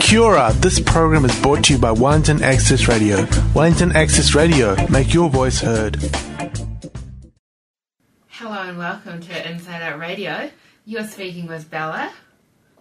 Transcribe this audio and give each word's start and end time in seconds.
Kia 0.00 0.20
ora, 0.20 0.52
this 0.60 0.80
program 0.80 1.24
is 1.24 1.38
brought 1.42 1.64
to 1.64 1.74
you 1.74 1.78
by 1.78 1.90
Wellington 1.92 2.42
Access 2.42 2.88
Radio. 2.88 3.26
Wellington 3.54 3.92
Access 3.94 4.34
Radio, 4.34 4.74
make 4.88 5.12
your 5.12 5.28
voice 5.28 5.60
heard. 5.60 5.96
Hello 8.28 8.52
and 8.62 8.78
welcome 8.78 9.20
to 9.20 9.50
Inside 9.50 9.82
Out 9.82 9.98
Radio. 9.98 10.50
You're 10.86 11.06
speaking 11.06 11.46
with 11.46 11.70
Bella, 11.70 12.12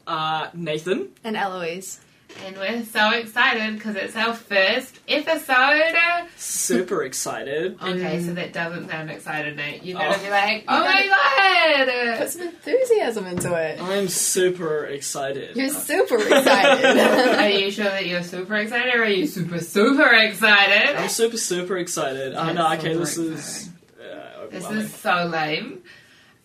Uh, 0.06 0.48
Nathan. 0.54 1.10
And 1.24 1.36
Eloise. 1.36 2.00
And 2.46 2.58
we're 2.58 2.84
so 2.86 3.12
excited 3.12 3.76
because 3.76 3.96
it's 3.96 4.16
our 4.16 4.34
first 4.34 5.00
episode. 5.08 5.94
Super 6.36 7.04
excited. 7.04 7.78
Okay, 7.82 8.22
so 8.24 8.34
that 8.34 8.54
doesn't 8.54 8.90
sound 8.90 9.10
excited, 9.10 9.56
Nate. 9.58 9.84
You're 9.84 9.98
gonna 10.00 10.16
Oh. 10.20 10.24
be 10.24 10.30
like, 10.30 10.64
"Oh 10.68 10.80
my 10.84 11.08
god!" 11.08 12.18
Put 12.20 12.30
some 12.30 12.42
enthusiasm 12.44 13.26
into 13.28 13.54
it. 13.56 13.82
I'm 13.82 14.08
super 14.08 14.86
excited. 14.86 15.56
You're 15.56 15.70
super 15.70 16.16
excited. 16.18 16.86
Are 17.40 17.50
you 17.50 17.72
sure 17.72 17.86
that 17.86 18.06
you're 18.06 18.24
super 18.24 18.56
excited, 18.56 18.94
or 18.96 19.04
are 19.04 19.10
you 19.10 19.28
super 19.28 19.60
super 19.60 20.14
excited? 20.14 20.96
I'm 20.96 21.10
super, 21.10 21.38
super 21.38 21.78
excited. 21.78 22.36
I 22.36 22.54
know, 22.54 22.70
That's 22.70 22.84
okay, 22.84 22.94
super 22.94 23.00
this 23.06 23.18
is. 23.18 23.70
Uh, 24.00 24.48
This 24.50 24.70
is 24.70 24.94
so 24.94 25.26
lame. 25.26 25.84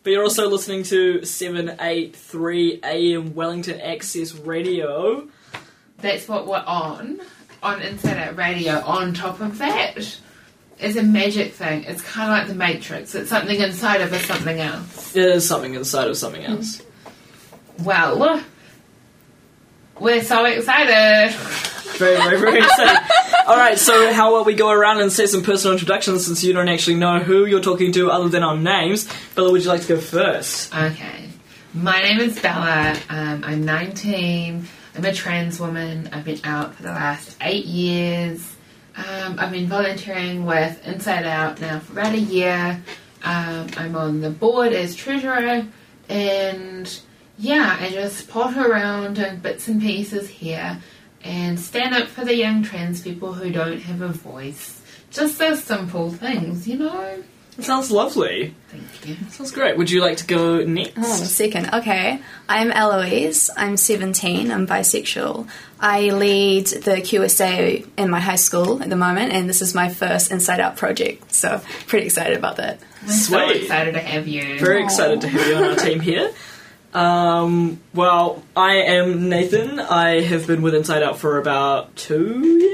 But 0.05 0.11
you're 0.11 0.25
also 0.25 0.49
listening 0.49 0.83
to 0.85 1.25
783 1.25 2.81
AM 2.83 3.35
Wellington 3.35 3.81
Access 3.81 4.35
Radio. 4.35 5.29
That's 6.03 6.29
what 6.29 6.47
we're 6.47 6.63
on 6.67 7.21
on 7.63 7.81
Internet 7.81 8.37
Radio. 8.37 8.81
On 8.81 9.15
top 9.15 9.41
of 9.41 9.59
that, 9.59 9.97
it's 10.79 10.97
a 10.97 11.03
magic 11.03 11.55
thing. 11.55 11.85
It's 11.85 12.03
kind 12.03 12.31
of 12.31 12.39
like 12.39 12.49
the 12.49 12.55
Matrix. 12.55 13.15
It's 13.15 13.31
something 13.31 13.59
inside 13.59 14.01
of 14.01 14.13
a 14.13 14.19
something 14.19 14.59
else. 14.59 15.17
It 15.17 15.25
is 15.25 15.47
something 15.47 15.75
inside 15.75 16.09
of 16.09 16.17
something 16.17 16.45
else. 16.45 16.83
Well, 17.79 18.45
we're 19.99 20.23
so 20.23 20.45
excited. 20.45 21.35
Very, 21.97 22.17
very, 22.17 22.39
very 22.39 22.59
excited. 22.59 23.11
Alright, 23.49 23.79
so 23.79 24.13
how 24.13 24.35
about 24.35 24.47
we 24.47 24.55
go 24.55 24.71
around 24.71 25.01
and 25.01 25.11
say 25.11 25.27
some 25.27 25.43
personal 25.43 25.73
introductions 25.73 26.27
since 26.27 26.45
you 26.45 26.53
don't 26.53 26.69
actually 26.69 26.97
know 26.97 27.21
who 27.21 27.47
you're 27.47 27.63
talking 27.63 27.91
to 27.93 28.11
other 28.11 28.29
than 28.29 28.43
our 28.43 28.57
names. 28.57 29.09
Bella, 29.35 29.51
would 29.51 29.63
you 29.63 29.69
like 29.69 29.81
to 29.83 29.89
go 29.89 30.01
first? 30.01 30.73
Okay. 30.75 31.29
My 31.75 32.01
name 32.03 32.21
is 32.21 32.39
Bella. 32.39 32.97
Um, 33.09 33.43
I'm 33.43 33.65
19. 33.65 34.69
I'm 34.95 35.05
a 35.05 35.13
trans 35.13 35.59
woman. 35.59 36.11
I've 36.13 36.25
been 36.25 36.41
out 36.45 36.75
for 36.75 36.83
the 36.83 36.91
last 36.91 37.37
eight 37.41 37.65
years. 37.65 38.57
Um, 38.95 39.37
I've 39.39 39.51
been 39.51 39.67
volunteering 39.67 40.45
with 40.45 40.87
Inside 40.87 41.25
Out 41.25 41.61
now 41.61 41.79
for 41.79 41.93
about 41.93 42.13
a 42.15 42.21
year. 42.21 42.83
Um, 43.25 43.69
I'm 43.77 43.97
on 43.97 44.21
the 44.21 44.31
board 44.31 44.73
as 44.73 44.95
treasurer, 44.95 45.67
and 46.09 47.01
yeah, 47.39 47.79
I 47.81 47.91
just 47.91 48.29
potter 48.29 48.71
around 48.71 49.15
doing 49.15 49.39
bits 49.39 49.69
and 49.69 49.81
pieces 49.81 50.29
here 50.29 50.79
and 51.25 51.59
stand 51.59 51.95
up 51.95 52.09
for 52.09 52.25
the 52.25 52.35
young 52.35 52.63
trans 52.63 53.01
people 53.01 53.33
who 53.33 53.51
don't 53.51 53.81
have 53.81 54.03
a 54.03 54.09
voice. 54.09 54.83
Just 55.11 55.39
those 55.39 55.63
simple 55.63 56.11
things, 56.11 56.69
you 56.69 56.79
know? 56.79 57.23
It 57.59 57.65
sounds 57.65 57.91
lovely. 57.91 58.55
Thank 58.69 59.07
you. 59.07 59.17
Sounds 59.29 59.51
great. 59.51 59.77
Would 59.77 59.91
you 59.91 60.01
like 60.01 60.17
to 60.19 60.27
go 60.27 60.65
next? 60.65 60.95
Oh, 60.97 61.03
second. 61.25 61.69
Okay. 61.75 62.19
I'm 62.49 62.73
Eloise. 62.73 63.51
I'm 63.57 63.77
17. 63.77 64.51
I'm 64.51 64.67
bisexual. 64.67 65.47
I 65.79 66.11
lead 66.11 66.67
the 66.69 66.97
QSA 67.03 67.87
in 67.99 68.09
my 68.09 68.21
high 68.21 68.37
school 68.37 68.83
at 68.83 68.89
the 68.89 68.97
moment, 68.97 69.33
and 69.33 69.49
this 69.51 69.61
is 69.61 69.75
my 69.75 69.91
first 69.91 70.31
Inside 70.33 70.61
Out 70.61 70.77
project. 70.77 71.35
So, 71.35 71.61
pretty 71.89 72.07
excited 72.07 72.39
about 72.39 72.57
that. 72.57 72.81
I'm 73.03 73.09
so 73.09 73.37
Sweet. 73.47 73.63
excited 73.65 73.95
to 73.95 74.01
have 74.01 74.27
you. 74.27 74.59
Very 74.59 74.81
Aw. 74.83 74.85
excited 74.87 75.21
to 75.21 75.29
have 75.29 75.47
you 75.47 75.55
on 75.57 75.65
our 75.65 75.75
team 75.77 76.01
here. 76.11 76.33
Um, 76.95 77.81
well, 77.95 78.43
I 78.57 78.75
am 78.77 79.29
Nathan. 79.29 79.79
I 79.81 80.21
have 80.21 80.47
been 80.47 80.63
with 80.63 80.75
Inside 80.75 81.03
Out 81.03 81.19
for 81.19 81.39
about 81.39 81.95
two 81.97 82.39
years, 82.47 82.53
maybe. 82.53 82.61
About 82.61 82.72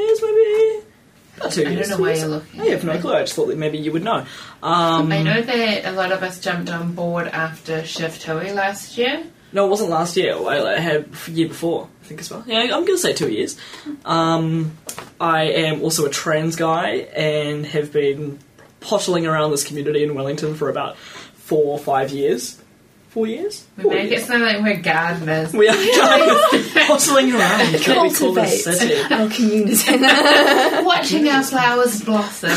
two 1.50 1.64
I 1.66 1.70
years. 1.70 1.88
don't 1.88 1.98
know 1.98 2.04
why 2.04 2.14
you're 2.14 2.28
looking 2.28 2.60
I 2.60 2.66
have 2.66 2.84
no 2.84 2.98
clue. 2.98 3.14
I 3.14 3.20
just 3.20 3.34
thought 3.34 3.48
that 3.48 3.58
maybe 3.58 3.78
you 3.78 3.92
would 3.92 4.02
know. 4.04 4.26
Um, 4.62 5.12
I 5.12 5.22
know 5.22 5.40
that 5.42 5.84
a 5.84 5.92
lot 5.92 6.12
of 6.12 6.22
us 6.22 6.40
jumped 6.40 6.70
on 6.70 6.92
board 6.92 7.28
after 7.28 7.84
Shift 7.84 8.22
Hui 8.24 8.52
last 8.52 8.98
year. 8.98 9.24
No, 9.52 9.66
it 9.66 9.70
wasn't 9.70 9.90
last 9.90 10.16
year. 10.16 10.34
I 10.34 10.74
I 10.76 10.78
had 10.78 11.08
a 11.26 11.30
year 11.30 11.48
before, 11.48 11.88
I 12.02 12.06
think 12.06 12.20
as 12.20 12.30
well. 12.30 12.44
Yeah, 12.46 12.60
I'm 12.60 12.84
gonna 12.84 12.98
say 12.98 13.12
two 13.14 13.30
years. 13.32 13.56
Um, 14.04 14.76
I 15.20 15.44
am 15.44 15.82
also 15.82 16.04
a 16.04 16.10
trans 16.10 16.56
guy 16.56 17.08
and 17.16 17.64
have 17.66 17.92
been 17.92 18.38
pottling 18.80 19.26
around 19.26 19.50
this 19.50 19.64
community 19.64 20.02
in 20.04 20.14
Wellington 20.14 20.54
for 20.54 20.68
about 20.68 20.96
four 20.98 21.64
or 21.72 21.78
five 21.78 22.10
years. 22.10 22.60
Four 23.08 23.26
years? 23.26 23.64
We 23.76 23.82
Four 23.84 23.94
make 23.94 24.10
years. 24.10 24.22
it 24.22 24.26
sound 24.26 24.42
like 24.42 24.62
we're 24.62 24.82
gardeners. 24.82 25.52
We 25.54 25.66
are 25.68 25.72
guys 25.72 26.72
pottling 26.86 27.32
around. 27.34 27.74
Can't 27.80 28.02
we 28.02 28.14
call 28.14 28.32
this 28.34 28.64
Cultivate 28.64 28.78
city? 28.78 29.14
our 29.14 29.28
community. 29.30 30.84
Watching 30.84 31.28
our 31.28 31.42
flowers 31.42 32.02
blossom, 32.02 32.50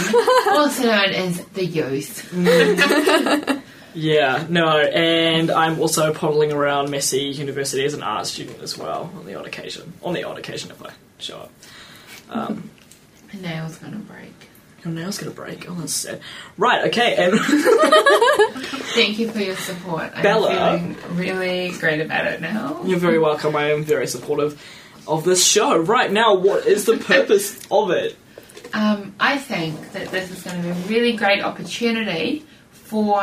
also 0.52 0.84
known 0.84 1.10
as 1.10 1.42
the 1.46 1.66
youth. 1.66 3.62
Yeah, 3.94 4.46
no, 4.48 4.80
and 4.80 5.52
I'm 5.52 5.78
also 5.82 6.14
pottling 6.14 6.54
around 6.54 6.92
Massey 6.92 7.24
University 7.24 7.84
as 7.84 7.94
an 7.94 8.02
art 8.04 8.26
student 8.26 8.62
as 8.62 8.78
well 8.78 9.12
on 9.18 9.26
the 9.26 9.36
odd 9.36 9.46
occasion. 9.46 9.92
On 10.02 10.14
the 10.14 10.24
odd 10.24 10.40
occasion 10.40 10.72
if 10.72 10.82
I 10.82 10.92
show 11.18 11.40
up. 11.40 11.52
Um, 12.30 12.70
My 13.34 13.42
nail's 13.42 13.76
gonna 13.80 13.98
break. 13.98 14.34
Your 14.84 14.94
nail's 14.94 15.18
gonna 15.18 15.32
break. 15.32 15.70
Oh, 15.70 15.74
that's 15.76 15.94
sad. 15.94 16.22
Right, 16.58 16.88
okay, 16.88 17.16
and 17.16 17.40
Thank 18.94 19.20
you 19.20 19.30
for 19.32 19.40
your 19.40 19.56
support. 19.56 20.12
I'm 20.16 20.24
Bella. 20.24 20.50
feeling 20.80 20.98
really 21.18 21.72
great 21.80 22.02
about 22.02 22.28
it 22.28 22.42
now. 22.42 22.82
you're 22.84 23.00
very 23.00 23.20
welcome. 23.20 23.56
I 23.56 23.72
am 23.72 23.84
very 23.84 24.08
supportive 24.08 24.62
of 25.08 25.24
this 25.24 25.46
show. 25.46 25.78
Right 25.78 26.12
now, 26.12 26.36
what 26.36 26.66
is 26.66 26.86
the 26.86 26.98
purpose 26.98 27.60
of 27.72 27.92
it? 27.92 28.18
Um, 28.74 29.14
I 29.20 29.38
think 29.38 29.92
that 29.94 30.10
this 30.10 30.32
is 30.32 30.44
going 30.44 30.58
to 30.58 30.64
be 30.64 30.70
a 30.70 30.74
really 30.88 31.14
great 31.18 31.42
opportunity 31.44 32.46
for 32.72 33.22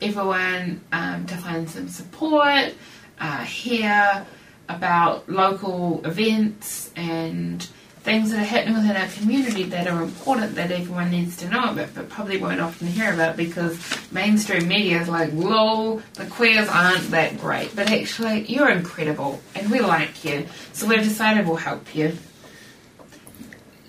everyone 0.00 0.80
um, 0.92 1.26
to 1.26 1.36
find 1.36 1.68
some 1.68 1.88
support, 1.88 2.74
uh, 3.18 3.44
hear 3.44 4.26
about 4.68 5.28
local 5.28 6.04
events 6.06 6.90
and 6.96 7.66
things 8.04 8.30
that 8.30 8.40
are 8.40 8.44
happening 8.44 8.74
within 8.74 8.96
our 8.96 9.08
community 9.08 9.62
that 9.62 9.88
are 9.88 10.02
important 10.02 10.54
that 10.56 10.70
everyone 10.70 11.10
needs 11.10 11.38
to 11.38 11.48
know 11.48 11.70
about, 11.70 11.94
but 11.94 12.06
probably 12.10 12.36
won't 12.36 12.60
often 12.60 12.86
hear 12.86 13.12
about 13.12 13.34
because 13.34 13.78
mainstream 14.12 14.68
media 14.68 15.00
is 15.00 15.08
like, 15.08 15.32
lol, 15.32 16.02
the 16.12 16.26
queers 16.26 16.68
aren't 16.68 17.10
that 17.12 17.38
great. 17.40 17.74
But 17.74 17.90
actually, 17.90 18.44
you're 18.44 18.68
incredible 18.68 19.40
and 19.54 19.70
we 19.70 19.80
like 19.80 20.22
you, 20.22 20.46
so 20.74 20.86
we've 20.86 21.02
decided 21.02 21.46
we'll 21.46 21.56
help 21.56 21.94
you 21.94 22.16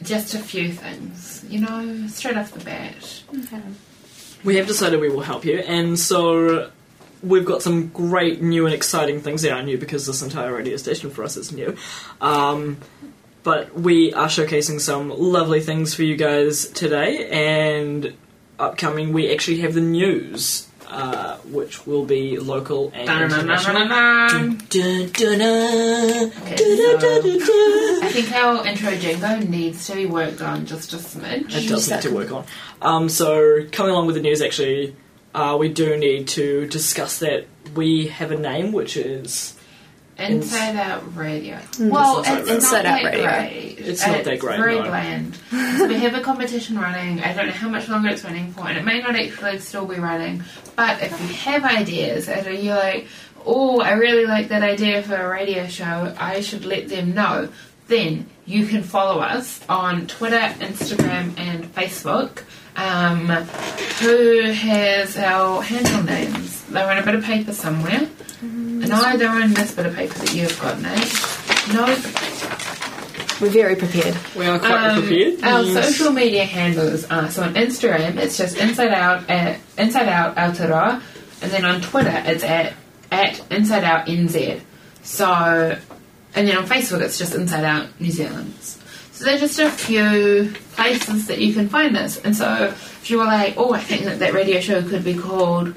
just 0.02 0.34
a 0.34 0.40
few 0.40 0.72
things, 0.72 1.44
you 1.50 1.60
know, 1.60 2.08
straight 2.08 2.38
off 2.38 2.54
the 2.54 2.64
bat. 2.64 3.24
We 4.46 4.56
have 4.56 4.68
decided 4.68 5.02
we 5.02 5.10
will 5.10 5.22
help 5.22 5.44
you, 5.44 5.60
and 5.60 6.00
so 6.00 6.72
we've 7.22 7.46
got 7.46 7.62
some 7.62 7.88
great 7.90 8.42
new 8.42 8.66
and 8.66 8.74
exciting 8.74 9.20
things 9.20 9.42
that 9.42 9.52
are 9.52 9.64
new 9.64 9.78
because 9.78 10.06
this 10.06 10.22
entire 10.22 10.54
radio 10.54 10.78
station 10.78 11.10
for 11.10 11.24
us 11.24 11.36
is 11.36 11.52
new. 11.52 11.76
Um, 12.22 12.78
but 13.46 13.80
we 13.80 14.12
are 14.12 14.28
showcasing 14.28 14.82
some 14.82 15.10
lovely 15.10 15.62
things 15.62 15.94
for 15.94 16.02
you 16.02 16.18
guys 16.18 16.68
today, 16.70 17.30
and 17.30 18.14
upcoming 18.58 19.14
we 19.14 19.32
actually 19.32 19.60
have 19.60 19.76
the 19.76 19.82
news, 19.82 20.68
uh, 20.88 21.38
which 21.52 21.86
will 21.86 22.06
be 22.06 22.40
local 22.40 22.92
and 22.96 23.08
international. 23.08 23.88
Dun, 23.88 24.58
dun, 24.70 25.10
dun, 25.12 25.42
Okay, 26.42 26.56
dun, 26.56 27.00
dun, 27.00 27.22
dun. 27.22 28.04
I 28.04 28.10
think 28.12 28.32
our 28.32 28.66
intro 28.66 28.96
jingle 28.96 29.38
needs 29.38 29.86
to 29.88 29.94
be 29.94 30.08
worked 30.08 30.42
on 30.42 30.66
just 30.66 30.94
a 30.94 30.98
smidge. 30.98 31.56
It 31.56 31.70
does 31.70 31.90
need 31.90 32.02
to 32.02 32.16
work 32.16 32.32
on. 32.32 32.46
Um, 32.82 33.10
so, 33.10 33.68
coming 33.72 33.92
along 33.92 34.08
with 34.08 34.16
the 34.16 34.22
news, 34.22 34.42
actually, 34.42 34.96
uh, 35.36 35.56
we 35.60 35.70
do 35.70 35.96
need 35.98 36.28
to 36.30 36.66
discuss 36.66 37.20
that 37.20 37.46
we 37.76 38.08
have 38.08 38.32
a 38.32 38.38
name, 38.40 38.72
which 38.72 38.98
is 38.98 39.56
Inside 40.18 40.76
Out 40.76 41.16
Radio. 41.16 41.58
Mm. 41.58 41.90
Well, 41.90 42.20
Inside 42.20 42.40
it's 42.40 42.50
Inside 42.50 42.84
not 42.84 42.86
Out 42.86 43.04
that 43.04 43.12
Radio. 43.12 43.26
great. 43.28 43.76
It's 43.80 44.08
not 44.08 44.24
that 44.24 44.40
great, 44.40 44.58
very 44.58 44.80
no. 44.80 44.84
bland. 44.86 45.36
so 45.52 45.88
we 45.88 45.96
have 45.96 46.16
a 46.16 46.22
competition 46.22 46.80
running. 46.80 47.22
I 47.22 47.34
don't 47.34 47.48
know 47.48 47.52
how 47.54 47.70
much 47.70 47.90
longer 47.90 48.10
it's 48.10 48.24
running 48.24 48.52
for, 48.54 48.68
and 48.68 48.78
it 48.78 48.86
may 48.86 49.02
not 49.02 49.16
actually 49.16 49.60
still 49.60 49.86
be 49.86 49.96
running. 49.96 50.44
But 50.76 51.02
if 51.04 51.12
you 51.22 51.28
have 51.28 51.64
ideas 51.66 52.30
and 52.30 52.46
you're 52.64 52.76
like, 52.76 53.08
oh, 53.46 53.82
I 53.82 53.92
really 53.94 54.26
like 54.26 54.48
that 54.50 54.64
idea 54.64 55.04
for 55.04 55.16
a 55.16 55.30
radio 55.30 55.68
show, 55.68 56.16
I 56.18 56.42
should 56.42 56.66
let 56.66 56.88
them 56.88 57.14
know. 57.14 57.50
Then 57.88 58.28
you 58.46 58.66
can 58.66 58.82
follow 58.84 59.20
us 59.22 59.62
on 59.70 60.08
Twitter, 60.08 60.40
Instagram, 60.40 61.38
and 61.38 61.66
Facebook. 61.76 62.44
Um, 62.78 63.28
who 64.02 64.52
has 64.52 65.18
our 65.18 65.62
handle 65.62 66.04
names? 66.04 66.64
They're 66.66 66.90
on 66.90 66.98
a 66.98 67.04
bit 67.06 67.16
of 67.16 67.24
paper 67.24 67.54
somewhere. 67.54 68.10
No, 68.80 69.18
they're 69.18 69.30
on 69.30 69.54
this 69.54 69.74
bit 69.74 69.86
of 69.86 69.96
paper 69.96 70.14
that 70.20 70.34
you've 70.36 70.60
got, 70.60 70.80
Nate. 70.82 71.74
No, 71.74 71.86
We're 73.42 73.50
very 73.50 73.76
prepared. 73.76 74.16
we 74.36 74.46
are 74.46 74.60
quite 74.60 74.90
um, 74.92 75.02
prepared. 75.02 75.44
Our 75.44 75.64
Yes. 75.64 75.96
social 75.96 76.12
media 76.14 76.46
handles 76.46 77.06
are 77.06 77.30
so 77.30 77.44
on 77.44 77.54
Instagram 77.56 78.18
it's 78.18 78.38
just 78.38 78.58
inside 78.58 78.90
out 78.94 79.30
at 79.30 79.60
inside 79.78 80.08
out 80.08 80.36
Aotearoa, 80.36 81.02
and 81.42 81.52
then 81.52 81.66
on 81.66 81.82
Twitter 81.82 82.22
it's 82.26 82.44
at 82.44 82.74
at 83.12 83.42
inside 83.52 83.84
out 83.84 84.08
nz. 84.08 84.62
So 85.04 85.78
and 86.36 86.48
then 86.48 86.58
on 86.58 86.66
Facebook 86.66 87.02
it's 87.02 87.18
just 87.18 87.34
Inside 87.36 87.64
Out 87.64 87.88
New 88.00 88.12
Zealand. 88.12 88.54
So 89.14 89.24
there's 89.24 89.40
just 89.40 89.60
a 89.60 89.70
few 89.70 90.54
places 90.74 91.28
that 91.28 91.40
you 91.40 91.54
can 91.54 91.70
find 91.70 91.96
this. 91.96 92.18
And 92.18 92.36
so 92.36 92.66
if 92.66 93.10
you 93.10 93.18
were 93.20 93.24
like, 93.26 93.54
oh, 93.56 93.72
I 93.74 93.80
think 93.80 94.04
that 94.04 94.20
that 94.20 94.34
radio 94.34 94.60
show 94.60 94.82
could 94.82 95.06
be 95.06 95.14
called 95.16 95.74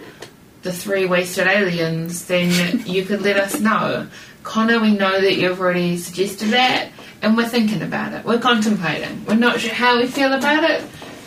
The 0.62 0.72
Three 0.72 1.06
Wasted 1.06 1.46
Aliens, 1.46 2.26
then 2.26 2.82
you 2.87 3.05
could 3.05 3.22
let 3.22 3.37
us 3.37 3.60
know. 3.60 4.08
Connor, 4.43 4.81
we 4.81 4.93
know 4.93 5.20
that 5.20 5.37
you've 5.37 5.60
already 5.60 5.96
suggested 5.96 6.49
that, 6.50 6.88
and 7.22 7.37
we're 7.37 7.49
thinking 7.49 7.82
about 7.82 8.12
it. 8.12 8.25
We're 8.25 8.38
contemplating. 8.40 9.25
We're 9.25 9.34
not 9.34 9.60
sure 9.60 9.72
how 9.75 9.99
we 10.00 10.06
feel 10.06 10.32
about 10.32 10.64
it. 10.69 10.81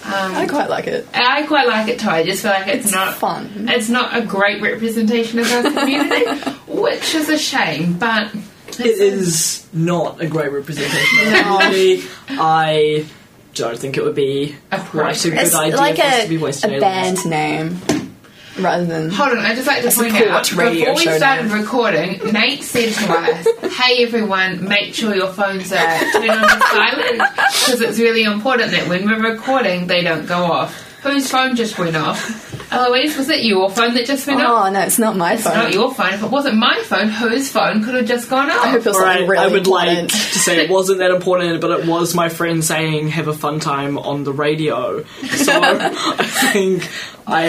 Um, 0.03 0.33
I 0.35 0.47
quite 0.47 0.69
like 0.69 0.87
it. 0.87 1.07
I 1.13 1.43
quite 1.45 1.67
like 1.67 1.87
it 1.87 1.99
too. 1.99 2.09
I 2.09 2.23
just 2.23 2.41
feel 2.41 2.51
like 2.51 2.67
it's, 2.67 2.85
It's 2.85 2.93
not 2.93 3.13
fun. 3.13 3.67
It's 3.69 3.87
not 3.89 4.17
a 4.17 4.25
great 4.25 4.61
representation 4.61 5.39
of 5.39 5.51
our 5.51 5.61
community, 5.71 6.25
which 6.67 7.13
is 7.13 7.29
a 7.29 7.37
shame. 7.37 7.99
But 7.99 8.33
It 8.79 8.85
is 8.99 9.67
not 9.71 10.19
a 10.19 10.27
great 10.27 10.51
representation 10.51 11.19
of 11.27 11.33
the 11.33 11.43
community. 11.43 12.03
I 12.29 13.05
don't 13.53 13.77
think 13.77 13.95
it 13.97 14.03
would 14.03 14.15
be 14.15 14.55
quite 14.71 15.23
a 15.25 15.29
good 15.29 15.37
It's 15.39 15.53
idea 15.55 15.77
like 15.77 15.97
for 15.97 16.01
us 16.03 16.23
to 16.23 16.29
be 16.29 16.37
wasted. 16.37 16.69
a 16.71 16.73
wasting 16.73 16.79
band 16.81 17.25
name 17.29 18.10
rather 18.59 18.85
than. 18.85 19.09
Hold 19.11 19.31
on, 19.37 19.39
I 19.39 19.55
just 19.55 19.67
like 19.67 19.83
to 19.83 19.91
point 19.91 20.15
out 20.15 20.47
before 20.49 20.95
we 20.95 21.05
started 21.07 21.47
now. 21.47 21.55
recording, 21.55 22.19
Nate 22.31 22.63
said 22.63 22.93
to 22.93 23.13
us, 23.13 23.47
"Hey 23.77 24.03
everyone, 24.03 24.67
make 24.67 24.93
sure 24.93 25.15
your 25.15 25.31
phones 25.31 25.71
are 25.71 25.99
turned 26.11 26.29
on 26.29 26.61
silent 26.61 27.21
because 27.35 27.81
it's 27.81 27.99
really 27.99 28.23
important 28.23 28.71
that 28.71 28.87
when 28.87 29.05
we're 29.05 29.31
recording, 29.31 29.87
they 29.87 30.01
don't 30.01 30.25
go 30.27 30.43
off." 30.45 30.87
Whose 31.03 31.29
phone 31.31 31.55
just 31.55 31.79
went 31.79 31.95
off? 31.95 32.50
Eloise, 32.71 33.17
was 33.17 33.29
it 33.29 33.43
your 33.43 33.69
phone 33.69 33.93
that 33.95 34.05
just 34.05 34.25
went 34.25 34.39
oh, 34.41 34.45
off? 34.45 34.67
Oh 34.67 34.71
no, 34.71 34.79
it's 34.81 34.97
not 34.97 35.17
my 35.17 35.35
phone. 35.35 35.37
It's 35.37 35.43
phone. 35.43 35.57
not 35.57 35.73
your 35.73 35.93
phone. 35.93 36.13
If 36.13 36.23
it 36.23 36.31
wasn't 36.31 36.57
my 36.57 36.81
phone, 36.85 37.09
whose 37.09 37.51
phone 37.51 37.83
could 37.83 37.95
have 37.95 38.05
just 38.05 38.29
gone 38.29 38.49
off? 38.49 38.65
I 38.65 38.69
hope 38.69 38.79
it 38.81 38.85
was 38.85 38.95
Alright, 38.95 39.11
something 39.17 39.29
really 39.29 39.43
I 39.43 39.47
would 39.47 39.67
important. 39.67 40.13
like 40.13 40.31
to 40.31 40.39
say 40.39 40.63
it 40.63 40.69
wasn't 40.69 40.99
that 40.99 41.11
important, 41.11 41.59
but 41.59 41.79
it 41.79 41.85
was 41.85 42.15
my 42.15 42.29
friend 42.29 42.63
saying 42.63 43.09
have 43.09 43.27
a 43.27 43.33
fun 43.33 43.59
time 43.59 43.97
on 43.97 44.23
the 44.23 44.31
radio. 44.31 45.03
So 45.03 45.51
I 45.61 46.25
think 46.25 46.89
I 47.27 47.43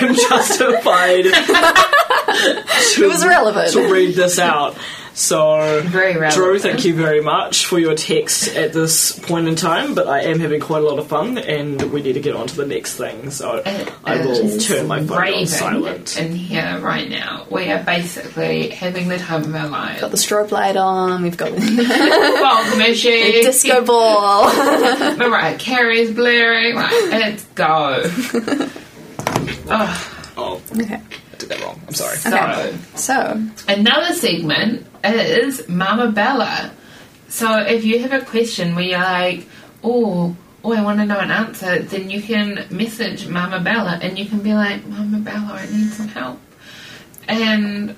am 0.00 0.14
justified 0.28 1.24
to, 1.24 1.32
It 3.04 3.08
was 3.08 3.24
relevant. 3.24 3.72
to 3.72 3.92
read 3.92 4.14
this 4.14 4.38
out. 4.38 4.76
So 5.16 5.80
Very. 5.84 6.28
Drew, 6.30 6.58
thank 6.58 6.84
you 6.84 6.92
very 6.94 7.20
much 7.20 7.66
for 7.66 7.78
your 7.78 7.94
text 7.94 8.48
at 8.56 8.72
this 8.72 9.16
point 9.16 9.46
in 9.46 9.54
time, 9.54 9.94
but 9.94 10.08
I 10.08 10.22
am 10.22 10.40
having 10.40 10.60
quite 10.60 10.82
a 10.82 10.86
lot 10.86 10.98
of 10.98 11.06
fun 11.06 11.38
and 11.38 11.80
we 11.92 12.02
need 12.02 12.14
to 12.14 12.20
get 12.20 12.34
on 12.34 12.48
to 12.48 12.56
the 12.56 12.66
next 12.66 12.94
thing. 12.96 13.30
So 13.30 13.62
It 13.64 13.92
I 14.04 14.18
uh, 14.18 14.24
will 14.24 14.32
is 14.32 14.66
turn 14.66 14.88
my 14.88 15.04
phone 15.06 15.34
on 15.34 15.46
silent. 15.46 16.18
in 16.18 16.32
here 16.34 16.80
right 16.80 17.08
now. 17.08 17.46
We 17.48 17.70
are 17.70 17.82
basically 17.84 18.70
having 18.70 19.06
the 19.06 19.18
time 19.18 19.44
of 19.44 19.54
our 19.54 19.68
lives. 19.68 20.00
Got 20.00 20.10
the 20.10 20.16
strobe 20.16 20.50
light 20.50 20.76
on. 20.76 21.22
We've 21.22 21.36
got 21.36 21.52
the 21.52 21.60
fog 22.40 22.76
machine, 22.78 23.44
disco 23.44 23.84
ball. 23.84 24.46
Mariah 25.16 25.56
Carey's 25.58 26.10
blaring. 26.10 26.74
Right, 26.74 27.08
let's 27.10 27.44
go. 27.54 28.02
oh, 29.70 30.10
Oh, 30.36 30.60
okay. 30.72 31.00
I 31.34 31.36
did 31.36 31.48
that 31.48 31.60
wrong. 31.62 31.80
I'm 31.88 31.94
sorry. 31.94 32.16
so 32.18 32.30
So 32.94 33.42
another 33.66 34.14
segment 34.14 34.86
is 35.02 35.68
Mama 35.68 36.12
Bella. 36.12 36.70
So 37.28 37.58
if 37.58 37.84
you 37.84 37.98
have 38.00 38.12
a 38.12 38.24
question 38.24 38.76
where 38.76 38.84
you're 38.84 39.00
like, 39.00 39.48
oh, 39.82 40.36
oh, 40.62 40.72
I 40.72 40.82
want 40.82 41.00
to 41.00 41.06
know 41.06 41.18
an 41.18 41.32
answer, 41.32 41.80
then 41.80 42.08
you 42.08 42.22
can 42.22 42.66
message 42.70 43.26
Mama 43.26 43.58
Bella 43.58 43.98
and 44.00 44.16
you 44.16 44.26
can 44.26 44.40
be 44.40 44.54
like, 44.54 44.86
Mama 44.86 45.18
Bella, 45.18 45.54
I 45.54 45.66
need 45.66 45.90
some 45.90 46.08
help. 46.08 46.38
And 47.26 47.96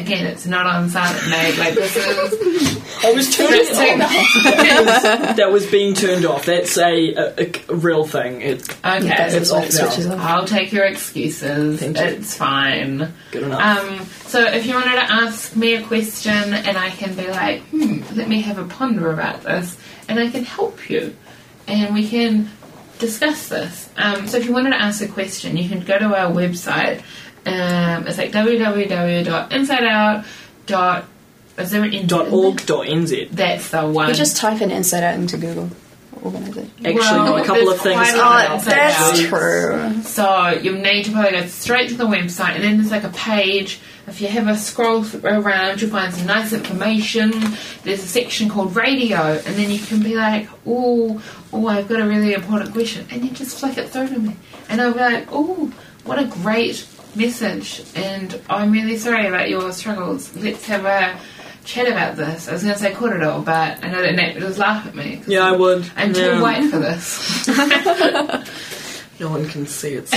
again, 0.00 0.26
it's 0.26 0.46
not 0.46 0.66
on 0.66 0.88
silent 0.88 1.28
mode. 1.28 1.58
Like 1.58 1.74
this 1.74 1.96
is 1.96 3.04
I 3.04 3.12
was 3.12 3.34
take 3.34 3.50
it 3.50 4.00
off. 4.00 5.36
that 5.36 5.50
was 5.52 5.70
being 5.70 5.94
turned 5.94 6.26
off. 6.26 6.46
That's 6.46 6.76
a, 6.76 7.14
a, 7.14 7.52
a 7.68 7.74
real 7.74 8.04
thing. 8.04 8.42
It, 8.42 8.68
okay. 8.84 9.36
It's 9.36 9.50
off 9.50 9.72
now. 10.06 10.16
I'll 10.18 10.46
take 10.46 10.72
your 10.72 10.84
excuses. 10.84 11.80
Thank 11.80 11.98
you. 11.98 12.04
It's 12.04 12.36
fine. 12.36 13.12
good 13.30 13.44
enough. 13.44 13.60
Um, 13.60 14.06
so 14.26 14.42
if 14.42 14.66
you 14.66 14.74
wanted 14.74 14.96
to 14.96 15.12
ask 15.12 15.56
me 15.56 15.74
a 15.74 15.82
question 15.82 16.32
and 16.32 16.76
I 16.76 16.90
can 16.90 17.14
be 17.14 17.28
like, 17.28 17.62
hmm, 17.62 18.02
let 18.14 18.28
me 18.28 18.42
have 18.42 18.58
a 18.58 18.64
ponder 18.64 19.12
about 19.12 19.42
this, 19.42 19.76
and 20.08 20.18
I 20.18 20.30
can 20.30 20.44
help 20.44 20.90
you, 20.90 21.16
and 21.66 21.94
we 21.94 22.08
can 22.08 22.50
discuss 22.98 23.48
this. 23.48 23.88
Um, 23.96 24.28
so 24.28 24.36
if 24.36 24.46
you 24.46 24.52
wanted 24.52 24.70
to 24.70 24.80
ask 24.80 25.02
a 25.02 25.08
question, 25.08 25.56
you 25.56 25.68
can 25.68 25.80
go 25.80 25.98
to 25.98 26.04
our 26.06 26.30
website. 26.30 27.02
Um, 27.46 28.06
it's 28.06 28.18
like 28.18 28.32
www.insideout.org.nz. 28.32 31.04
Is 31.58 31.70
there 31.72 31.82
an 31.84 32.06
dot 32.06 32.28
org 32.28 32.64
dot 32.64 32.86
nz. 32.86 33.30
That's 33.32 33.68
the 33.70 33.86
one. 33.86 34.08
you 34.08 34.14
just 34.14 34.36
type 34.38 34.62
in 34.62 34.70
inside 34.70 35.02
out 35.04 35.14
into 35.16 35.36
Google 35.36 35.68
organization. 36.24 36.70
Actually, 36.78 36.94
Well, 36.94 37.24
no, 37.26 37.36
a 37.36 37.44
couple 37.44 37.68
of 37.70 37.78
things. 37.80 37.96
quite 37.96 38.08
a 38.08 38.12
coming 38.12 38.24
lot 38.24 38.46
up. 38.46 38.52
Inside 38.54 38.72
That's 38.72 39.20
Out. 39.20 39.26
true. 39.28 40.02
So 40.02 40.48
you 40.62 40.72
need 40.78 41.04
to 41.04 41.12
probably 41.12 41.32
go 41.32 41.44
straight 41.46 41.88
to 41.90 41.96
the 41.96 42.06
website, 42.06 42.54
and 42.56 42.64
then 42.64 42.78
there's 42.78 42.90
like 42.90 43.04
a 43.04 43.10
page. 43.10 43.78
If 44.06 44.20
you 44.22 44.28
have 44.28 44.48
a 44.48 44.56
scroll 44.56 45.04
around, 45.22 45.80
you'll 45.82 45.90
find 45.90 46.12
some 46.14 46.26
nice 46.26 46.52
information. 46.52 47.30
There's 47.84 48.02
a 48.02 48.08
section 48.08 48.48
called 48.48 48.74
radio, 48.76 49.18
and 49.18 49.54
then 49.56 49.70
you 49.70 49.78
can 49.78 50.02
be 50.02 50.14
like, 50.14 50.48
"Oh, 50.66 51.20
oh, 51.52 51.66
I've 51.66 51.88
got 51.88 52.00
a 52.00 52.06
really 52.06 52.32
important 52.34 52.72
question," 52.72 53.06
and 53.10 53.22
you 53.24 53.30
just 53.30 53.58
flick 53.58 53.76
it 53.78 53.88
through 53.90 54.08
to 54.08 54.18
me, 54.18 54.36
and 54.68 54.80
I'll 54.80 54.92
be 54.94 55.00
like, 55.00 55.28
"Oh, 55.30 55.70
what 56.04 56.18
a 56.18 56.24
great 56.24 56.86
message!" 57.16 57.82
And 57.94 58.40
I'm 58.48 58.72
really 58.72 58.96
sorry 58.96 59.26
about 59.26 59.48
your 59.48 59.72
struggles. 59.72 60.34
Let's 60.36 60.66
have 60.66 60.84
a 60.84 61.18
chat 61.64 61.86
about 61.88 62.16
this. 62.16 62.48
I 62.48 62.52
was 62.52 62.62
going 62.62 62.74
to 62.74 62.80
say 62.80 62.92
korero, 62.92 63.44
but 63.44 63.84
I 63.84 63.88
know 63.90 64.00
that 64.02 64.14
Nate 64.14 64.34
would 64.34 64.42
just 64.44 64.58
laugh 64.58 64.86
at 64.86 64.94
me. 64.94 65.22
Yeah, 65.26 65.42
I 65.44 65.52
would. 65.52 65.90
I'm 65.96 66.12
too 66.14 66.20
Yeah. 66.20 66.40
white 66.42 66.70
for 66.70 66.78
this. 66.78 67.48
No 69.20 69.28
one 69.28 69.46
can 69.50 69.66
see 69.66 69.98
it. 70.00 70.08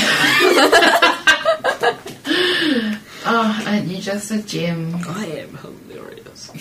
Oh, 3.26 3.64
aren't 3.68 3.88
you 3.88 4.00
just 4.02 4.32
a 4.32 4.42
gem? 4.44 4.96
I 5.08 5.26
am 5.26 5.58
hilarious. 5.58 6.52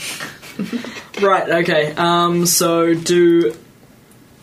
right, 1.21 1.49
okay. 1.65 1.93
Um, 1.97 2.47
so 2.47 2.95
do 2.95 3.53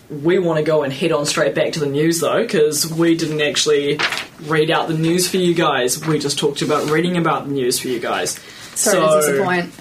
we 0.09 0.39
want 0.39 0.57
to 0.57 0.63
go 0.63 0.83
and 0.83 0.91
head 0.91 1.11
on 1.11 1.25
straight 1.25 1.55
back 1.55 1.73
to 1.73 1.79
the 1.79 1.85
news 1.85 2.19
though? 2.19 2.41
Because 2.41 2.91
we 2.91 3.15
didn't 3.15 3.41
actually 3.41 3.99
read 4.41 4.71
out 4.71 4.87
the 4.87 4.97
news 4.97 5.29
for 5.29 5.37
you 5.37 5.53
guys. 5.53 6.05
We 6.05 6.19
just 6.19 6.39
talked 6.39 6.61
about 6.61 6.89
reading 6.89 7.17
about 7.17 7.45
the 7.45 7.51
news 7.51 7.79
for 7.79 7.87
you 7.87 7.99
guys. 7.99 8.39
Sorry 8.75 8.99
so, 8.99 9.21
to 9.21 9.27
disappoint. 9.27 9.73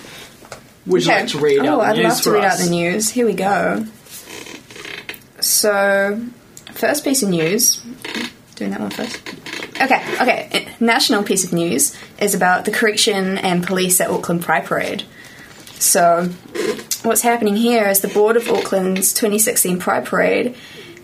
Would 0.86 1.04
you 1.04 1.12
like 1.12 1.28
to 1.28 1.38
read 1.38 1.58
oh, 1.60 1.74
out 1.74 1.78
the 1.80 1.86
I'd 1.86 1.96
news 1.96 2.04
love 2.04 2.16
to 2.18 2.22
for 2.22 2.32
read 2.32 2.44
us? 2.44 2.60
out 2.60 2.64
the 2.64 2.70
news. 2.70 3.10
Here 3.10 3.26
we 3.26 3.34
go. 3.34 3.86
So, 5.40 6.26
first 6.72 7.04
piece 7.04 7.22
of 7.22 7.28
news. 7.28 7.82
Doing 8.56 8.70
that 8.72 8.80
one 8.80 8.90
first. 8.90 9.16
Okay, 9.80 10.02
okay. 10.20 10.68
National 10.80 11.22
piece 11.22 11.44
of 11.44 11.52
news 11.52 11.96
is 12.18 12.34
about 12.34 12.64
the 12.64 12.70
correction 12.72 13.38
and 13.38 13.64
police 13.64 14.00
at 14.00 14.10
Auckland 14.10 14.42
Pride 14.42 14.64
Parade. 14.64 15.04
So, 15.74 16.30
what's 17.08 17.22
happening 17.22 17.56
here 17.56 17.88
is 17.88 18.00
the 18.00 18.08
board 18.08 18.36
of 18.36 18.48
Auckland's 18.50 19.14
2016 19.14 19.78
Pride 19.78 20.04
Parade 20.04 20.54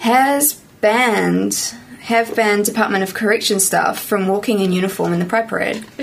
has 0.01 0.55
banned 0.83 1.75
have 2.01 2.37
banned 2.37 2.67
Department 2.67 3.03
of 3.03 3.15
Correction 3.15 3.59
staff 3.59 3.99
from 3.99 4.29
walking 4.29 4.61
in 4.61 4.71
uniform 4.71 5.15
in 5.15 5.19
the 5.19 5.25
Pride 5.25 5.49
Parade. 5.49 5.77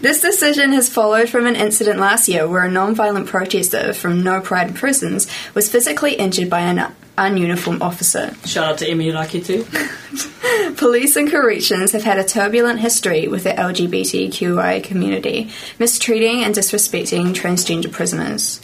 This 0.00 0.20
decision 0.20 0.72
has 0.72 0.88
followed 0.88 1.28
from 1.28 1.46
an 1.46 1.56
incident 1.56 1.98
last 1.98 2.28
year 2.28 2.48
where 2.48 2.64
a 2.64 2.70
non-violent 2.70 3.26
protester 3.26 3.92
from 3.92 4.22
No 4.22 4.40
Pride 4.40 4.74
Prisons 4.74 5.26
was 5.54 5.70
physically 5.70 6.14
injured 6.14 6.48
by 6.48 6.60
an 6.60 6.92
ununiformed 7.18 7.82
officer. 7.82 8.34
Shout 8.46 8.64
out 8.64 8.78
to 8.78 8.88
Emi 8.88 9.12
Rakete. 9.12 10.76
Police 10.76 11.16
and 11.16 11.30
corrections 11.30 11.92
have 11.92 12.04
had 12.04 12.18
a 12.18 12.24
turbulent 12.24 12.80
history 12.80 13.28
with 13.28 13.44
the 13.44 13.50
LGBTQI 13.50 14.82
community, 14.82 15.50
mistreating 15.78 16.42
and 16.42 16.54
disrespecting 16.54 17.34
transgender 17.34 17.92
prisoners. 17.92 18.60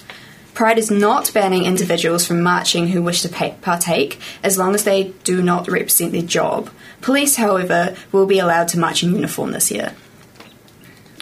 Pride 0.54 0.78
is 0.78 0.90
not 0.90 1.32
banning 1.32 1.66
individuals 1.66 2.26
from 2.26 2.42
marching 2.42 2.88
who 2.88 3.02
wish 3.02 3.22
to 3.22 3.28
pa- 3.28 3.54
partake 3.60 4.18
as 4.42 4.58
long 4.58 4.74
as 4.74 4.82
they 4.82 5.12
do 5.22 5.40
not 5.40 5.68
represent 5.68 6.10
their 6.10 6.22
job. 6.22 6.70
Police, 7.00 7.36
however, 7.36 7.94
will 8.10 8.26
be 8.26 8.40
allowed 8.40 8.66
to 8.68 8.78
march 8.78 9.04
in 9.04 9.14
uniform 9.14 9.52
this 9.52 9.70
year. 9.70 9.94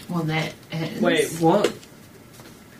Well, 0.09 0.25
that 0.25 0.53
is. 0.73 1.01
Wait, 1.01 1.29
what? 1.41 1.73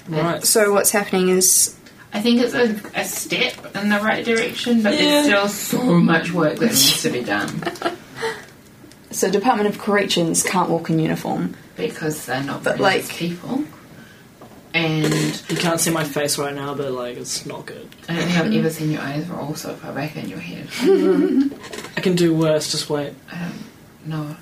Right. 0.09 0.45
So, 0.45 0.73
what's 0.73 0.91
happening 0.91 1.29
is 1.31 1.77
I 2.13 2.21
think 2.21 2.41
it's 2.41 2.55
a, 2.55 2.81
a 3.01 3.05
step 3.05 3.75
in 3.77 3.89
the 3.89 3.99
right 3.99 4.25
direction, 4.25 4.83
but 4.83 4.95
Yeah. 4.95 5.23
there's 5.23 5.53
still 5.53 5.81
so 5.81 6.01
much 6.01 6.31
work 6.33 6.59
that 6.59 6.67
needs 6.67 7.03
to 7.03 7.11
be 7.11 7.23
done 7.23 7.49
so 9.11 9.31
Department 9.31 9.69
of 9.69 9.79
Corrections 9.81 10.43
can't 10.43 10.69
walk 10.71 10.91
in 10.91 10.99
uniform. 10.99 11.57
because 11.77 12.27
they're 12.27 12.43
not 12.43 12.63
But, 12.63 12.79
very 12.79 12.91
nice 12.99 13.09
like- 13.09 13.19
people. 13.19 13.65
And 14.75 15.43
You 15.49 15.57
can't 15.57 15.81
see 15.81 15.91
my 15.91 16.05
face 16.05 16.37
right 16.39 16.55
now, 16.55 16.75
but 16.75 16.93
like 16.93 17.17
it's 17.17 17.47
not 17.47 17.65
good. 17.65 17.89
I 18.11 18.15
don't 18.17 18.27
think 18.27 18.39
I've 18.39 18.53
ever 18.55 18.69
seen 18.71 18.91
your 18.93 19.01
eyes 19.01 19.27
roll 19.27 19.55
so 19.55 19.75
far 19.75 19.93
back 19.93 20.17
in 20.17 20.29
your 20.29 20.39
head. 20.39 20.69
I 21.97 22.01
can 22.03 22.15
do 22.15 22.35
worse. 22.35 22.71
Just 22.71 22.91
wait. 22.91 23.15
I 23.33 23.39
don't 23.39 24.09
know. 24.11 24.37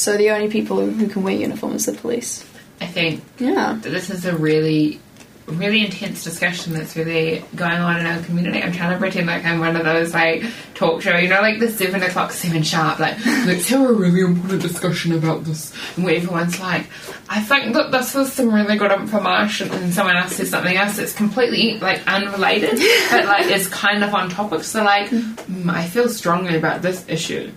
So 0.00 0.16
the 0.16 0.30
only 0.30 0.48
people 0.48 0.78
who 0.80 1.08
can 1.08 1.22
wear 1.22 1.34
uniform 1.34 1.74
is 1.74 1.84
the 1.84 1.92
police. 1.92 2.42
I 2.80 2.86
think 2.86 3.22
Yeah. 3.38 3.76
that 3.82 3.90
this 3.90 4.08
is 4.08 4.24
a 4.24 4.34
really, 4.34 4.98
really 5.46 5.84
intense 5.84 6.24
discussion 6.24 6.72
that's 6.72 6.96
really 6.96 7.44
going 7.54 7.80
on 7.80 8.00
in 8.00 8.06
our 8.06 8.22
community. 8.22 8.62
I'm 8.62 8.72
trying 8.72 8.92
to 8.94 8.98
pretend 8.98 9.26
like 9.26 9.44
I'm 9.44 9.60
one 9.60 9.76
of 9.76 9.84
those 9.84 10.14
like 10.14 10.42
talk 10.74 11.02
show, 11.02 11.18
you 11.18 11.28
know, 11.28 11.42
like 11.42 11.58
the 11.60 11.68
seven 11.68 12.02
o'clock, 12.02 12.30
seven 12.32 12.62
sharp, 12.62 12.98
like 12.98 13.18
let's 13.44 13.68
have 13.68 13.82
a 13.82 13.92
really 13.92 14.22
important 14.22 14.62
discussion 14.62 15.12
about 15.12 15.44
this, 15.44 15.74
and 15.96 16.06
where 16.06 16.16
everyone's 16.16 16.58
like, 16.58 16.86
I 17.28 17.42
think 17.42 17.74
that 17.74 17.90
this 17.90 18.14
is 18.14 18.32
some 18.32 18.54
really 18.54 18.78
good 18.78 18.92
information, 18.92 19.70
and 19.70 19.92
someone 19.92 20.16
else 20.16 20.36
says 20.36 20.48
something 20.48 20.78
else 20.78 20.96
that's 20.96 21.12
completely 21.12 21.78
like 21.78 22.00
unrelated, 22.08 22.80
but 23.10 23.26
like 23.26 23.50
is 23.50 23.68
kind 23.68 24.02
of 24.02 24.14
on 24.14 24.30
topic. 24.30 24.64
So 24.64 24.82
like, 24.82 25.10
mm, 25.10 25.68
I 25.70 25.86
feel 25.86 26.08
strongly 26.08 26.56
about 26.56 26.80
this 26.80 27.04
issue. 27.06 27.52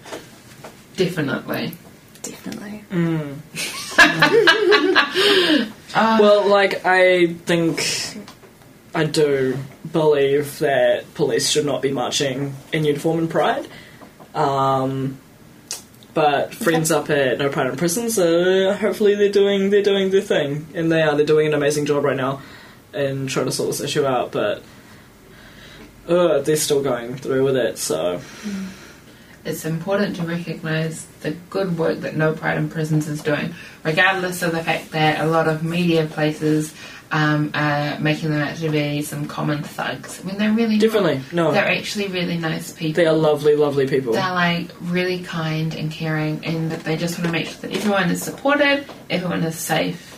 Definitely. 0.97 1.71
Definitely. 2.93 3.41
well, 5.95 6.47
like 6.47 6.85
I 6.85 7.33
think 7.45 7.81
I 8.95 9.05
do 9.05 9.57
believe 9.91 10.59
that 10.59 11.13
police 11.15 11.49
should 11.49 11.65
not 11.65 11.81
be 11.81 11.91
marching 11.91 12.55
in 12.71 12.85
uniform 12.85 13.19
in 13.19 13.27
Pride. 13.27 13.67
Um, 14.35 15.19
but 16.13 16.53
friends 16.53 16.91
up 16.91 17.09
at 17.09 17.39
No 17.39 17.49
Pride 17.49 17.67
in 17.67 17.75
Prison, 17.75 18.09
so 18.09 18.73
hopefully 18.73 19.15
they're 19.15 19.31
doing 19.31 19.71
they're 19.71 19.81
doing 19.81 20.11
their 20.11 20.21
thing, 20.21 20.67
and 20.75 20.91
they 20.91 21.01
are 21.01 21.15
they're 21.15 21.25
doing 21.25 21.47
an 21.47 21.53
amazing 21.53 21.85
job 21.85 22.03
right 22.03 22.15
now 22.15 22.41
in 22.93 23.27
trying 23.27 23.47
to 23.47 23.51
sort 23.51 23.69
this 23.69 23.81
issue 23.81 24.05
out. 24.05 24.31
But 24.31 24.63
uh, 26.07 26.39
they're 26.39 26.55
still 26.55 26.83
going 26.83 27.15
through 27.15 27.43
with 27.43 27.55
it, 27.55 27.79
so 27.79 28.21
it's 29.45 29.65
important 29.65 30.15
to 30.17 30.23
recognise 30.23 31.05
the 31.21 31.31
good 31.49 31.77
work 31.77 31.99
that 31.99 32.15
No 32.15 32.33
Pride 32.33 32.57
in 32.57 32.69
Prisons 32.69 33.07
is 33.07 33.21
doing, 33.21 33.53
regardless 33.83 34.41
of 34.41 34.51
the 34.51 34.63
fact 34.63 34.91
that 34.91 35.19
a 35.19 35.27
lot 35.27 35.47
of 35.47 35.63
media 35.63 36.05
places 36.05 36.73
um, 37.11 37.51
are 37.53 37.99
making 37.99 38.31
them 38.31 38.41
out 38.41 38.57
to 38.57 38.69
be 38.69 39.01
some 39.03 39.27
common 39.27 39.61
thugs 39.61 40.17
when 40.23 40.37
they're 40.37 40.51
really 40.51 40.77
not. 40.79 41.21
No. 41.31 41.51
They're 41.51 41.69
actually 41.69 42.07
really 42.07 42.37
nice 42.37 42.71
people. 42.71 43.03
they 43.03 43.07
are 43.07 43.13
lovely, 43.13 43.55
lovely 43.55 43.87
people. 43.87 44.13
They're 44.13 44.31
like 44.31 44.71
really 44.81 45.21
kind 45.23 45.75
and 45.75 45.91
caring, 45.91 46.43
and 46.43 46.71
that 46.71 46.83
they 46.83 46.97
just 46.97 47.17
want 47.19 47.27
to 47.27 47.31
make 47.31 47.47
sure 47.47 47.61
that 47.61 47.71
everyone 47.71 48.09
is 48.09 48.23
supported, 48.23 48.85
everyone 49.11 49.43
is 49.43 49.57
safe, 49.57 50.12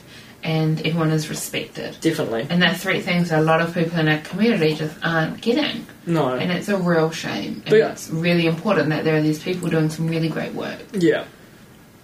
and 0.45 0.79
everyone 0.85 1.11
is 1.11 1.27
respected. 1.29 1.97
Definitely, 2.01 2.45
And 2.49 2.61
that's 2.61 2.81
three 2.83 3.01
things 3.01 3.29
that 3.29 3.39
a 3.39 3.43
lot 3.43 3.59
of 3.61 3.73
people 3.73 3.99
in 3.99 4.07
our 4.07 4.19
community 4.19 4.75
just 4.75 4.95
aren't 5.03 5.41
getting. 5.41 5.85
no. 6.05 6.35
And 6.35 6.51
it's 6.51 6.69
a 6.69 6.77
real 6.77 7.09
shame. 7.11 7.63
And 7.65 7.71
But- 7.71 7.79
it's 7.91 8.09
really 8.09 8.45
important 8.45 8.89
that 8.89 9.03
there 9.03 9.15
are 9.17 9.21
these 9.21 9.39
people 9.39 9.67
doing 9.69 9.89
some 9.89 10.07
really 10.07 10.29
great 10.29 10.53
work. 10.53 10.79
Yeah. 10.93 11.23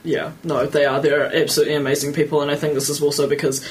Yeah, 0.04 0.32
no, 0.44 0.66
they 0.66 0.86
are. 0.86 1.00
They're 1.00 1.34
absolutely 1.36 1.76
amazing 1.76 2.14
people, 2.14 2.42
and 2.42 2.50
I 2.50 2.56
think 2.56 2.74
this 2.74 2.90
is 2.90 3.00
also 3.04 3.28
because 3.30 3.64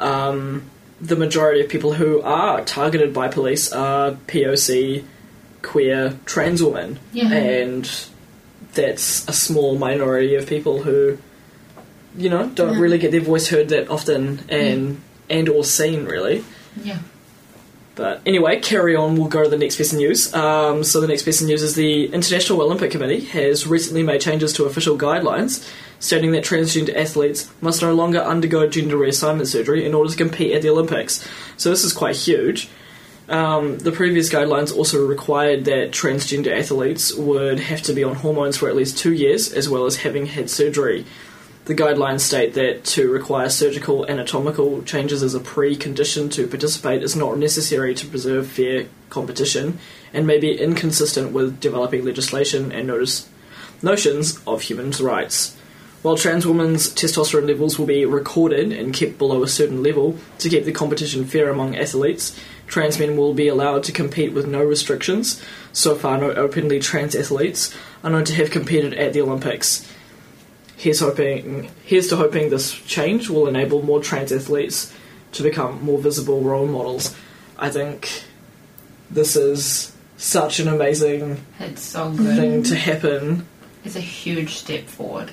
um, 0.00 0.62
the 1.00 1.14
majority 1.14 1.60
of 1.60 1.68
people 1.68 1.92
who 1.92 2.20
are 2.22 2.60
targeted 2.64 3.14
by 3.14 3.28
police 3.28 3.70
are 3.72 4.12
POC, 4.26 5.04
queer, 5.62 6.18
trans 6.26 6.60
women. 6.60 6.98
Yeah. 7.12 7.30
And 7.32 7.88
that's 8.74 9.28
a 9.28 9.32
small 9.32 9.78
minority 9.78 10.34
of 10.34 10.48
people 10.48 10.82
who, 10.82 11.18
you 12.16 12.28
know, 12.30 12.50
don't 12.54 12.74
Yeah. 12.74 12.80
really 12.80 12.98
get 12.98 13.10
their 13.10 13.20
voice 13.20 13.48
heard 13.48 13.68
that 13.70 13.90
often 13.90 14.40
and 14.48 15.00
and 15.28 15.48
or 15.48 15.64
seen, 15.64 16.04
really. 16.04 16.44
Yeah. 16.84 16.98
But 17.96 18.20
anyway, 18.26 18.60
carry 18.60 18.94
on. 18.94 19.16
We'll 19.16 19.28
go 19.28 19.42
to 19.44 19.48
the 19.48 19.56
next 19.56 19.76
piece 19.76 19.90
of 19.92 19.98
news. 19.98 20.32
Um, 20.34 20.84
so 20.84 21.00
the 21.00 21.06
next 21.08 21.22
piece 21.22 21.40
of 21.40 21.46
news 21.46 21.62
is 21.62 21.74
the 21.74 22.06
International 22.12 22.60
Olympic 22.60 22.90
Committee 22.90 23.20
has 23.20 23.66
recently 23.66 24.02
made 24.02 24.20
changes 24.20 24.52
to 24.54 24.66
official 24.66 24.98
guidelines, 24.98 25.66
stating 25.98 26.32
that 26.32 26.44
transgender 26.44 26.94
athletes 26.94 27.48
must 27.62 27.80
no 27.80 27.94
longer 27.94 28.18
undergo 28.20 28.66
gender 28.68 28.96
reassignment 28.96 29.46
surgery 29.46 29.86
in 29.86 29.94
order 29.94 30.10
to 30.10 30.16
compete 30.16 30.52
at 30.52 30.60
the 30.60 30.68
Olympics. 30.68 31.26
So 31.56 31.70
this 31.70 31.84
is 31.84 31.94
quite 31.94 32.16
huge. 32.16 32.68
Um, 33.30 33.78
the 33.78 33.90
previous 33.92 34.28
guidelines 34.30 34.76
also 34.76 35.04
required 35.04 35.64
that 35.64 35.90
transgender 35.90 36.56
athletes 36.56 37.14
would 37.14 37.58
have 37.58 37.80
to 37.82 37.92
be 37.94 38.04
on 38.04 38.14
hormones 38.14 38.58
for 38.58 38.68
at 38.68 38.76
least 38.76 38.98
two 38.98 39.12
years, 39.14 39.50
as 39.52 39.68
well 39.70 39.86
as 39.86 39.96
having 39.96 40.26
had 40.26 40.50
surgery. 40.50 41.06
The 41.66 41.74
guidelines 41.74 42.20
state 42.20 42.54
that 42.54 42.84
to 42.84 43.10
require 43.10 43.48
surgical 43.48 44.08
anatomical 44.08 44.84
changes 44.84 45.24
as 45.24 45.34
a 45.34 45.40
precondition 45.40 46.30
to 46.34 46.46
participate 46.46 47.02
is 47.02 47.16
not 47.16 47.38
necessary 47.38 47.92
to 47.96 48.06
preserve 48.06 48.46
fair 48.46 48.86
competition 49.10 49.80
and 50.14 50.28
may 50.28 50.38
be 50.38 50.56
inconsistent 50.56 51.32
with 51.32 51.58
developing 51.58 52.04
legislation 52.04 52.70
and 52.70 52.86
notice, 52.86 53.28
notions 53.82 54.40
of 54.46 54.62
human 54.62 54.92
rights. 54.92 55.56
While 56.02 56.16
trans 56.16 56.46
women's 56.46 56.88
testosterone 56.88 57.48
levels 57.48 57.80
will 57.80 57.86
be 57.86 58.04
recorded 58.04 58.72
and 58.72 58.94
kept 58.94 59.18
below 59.18 59.42
a 59.42 59.48
certain 59.48 59.82
level 59.82 60.16
to 60.38 60.48
keep 60.48 60.66
the 60.66 60.70
competition 60.70 61.24
fair 61.24 61.50
among 61.50 61.74
athletes, 61.74 62.38
trans 62.68 63.00
men 63.00 63.16
will 63.16 63.34
be 63.34 63.48
allowed 63.48 63.82
to 63.84 63.92
compete 63.92 64.32
with 64.32 64.46
no 64.46 64.62
restrictions. 64.62 65.42
So 65.72 65.96
far, 65.96 66.16
no 66.16 66.30
openly 66.30 66.78
trans 66.78 67.16
athletes 67.16 67.74
are 68.04 68.10
known 68.10 68.24
to 68.26 68.34
have 68.34 68.52
competed 68.52 68.94
at 68.94 69.14
the 69.14 69.22
Olympics. 69.22 69.84
Here's 70.76 71.00
hoping. 71.00 71.70
Here's 71.84 72.08
to 72.08 72.16
hoping 72.16 72.50
this 72.50 72.72
change 72.72 73.28
will 73.30 73.46
enable 73.48 73.82
more 73.82 74.02
trans 74.02 74.30
athletes 74.32 74.92
to 75.32 75.42
become 75.42 75.82
more 75.82 75.98
visible 75.98 76.42
role 76.42 76.66
models. 76.66 77.14
I 77.58 77.70
think 77.70 78.24
this 79.10 79.36
is 79.36 79.92
such 80.18 80.60
an 80.60 80.68
amazing 80.68 81.44
It's 81.60 81.82
so 81.82 82.10
good. 82.10 82.36
thing 82.36 82.62
to 82.64 82.76
happen. 82.76 83.46
It's 83.84 83.96
a 83.96 84.00
huge 84.00 84.54
step 84.56 84.84
forward. 84.84 85.30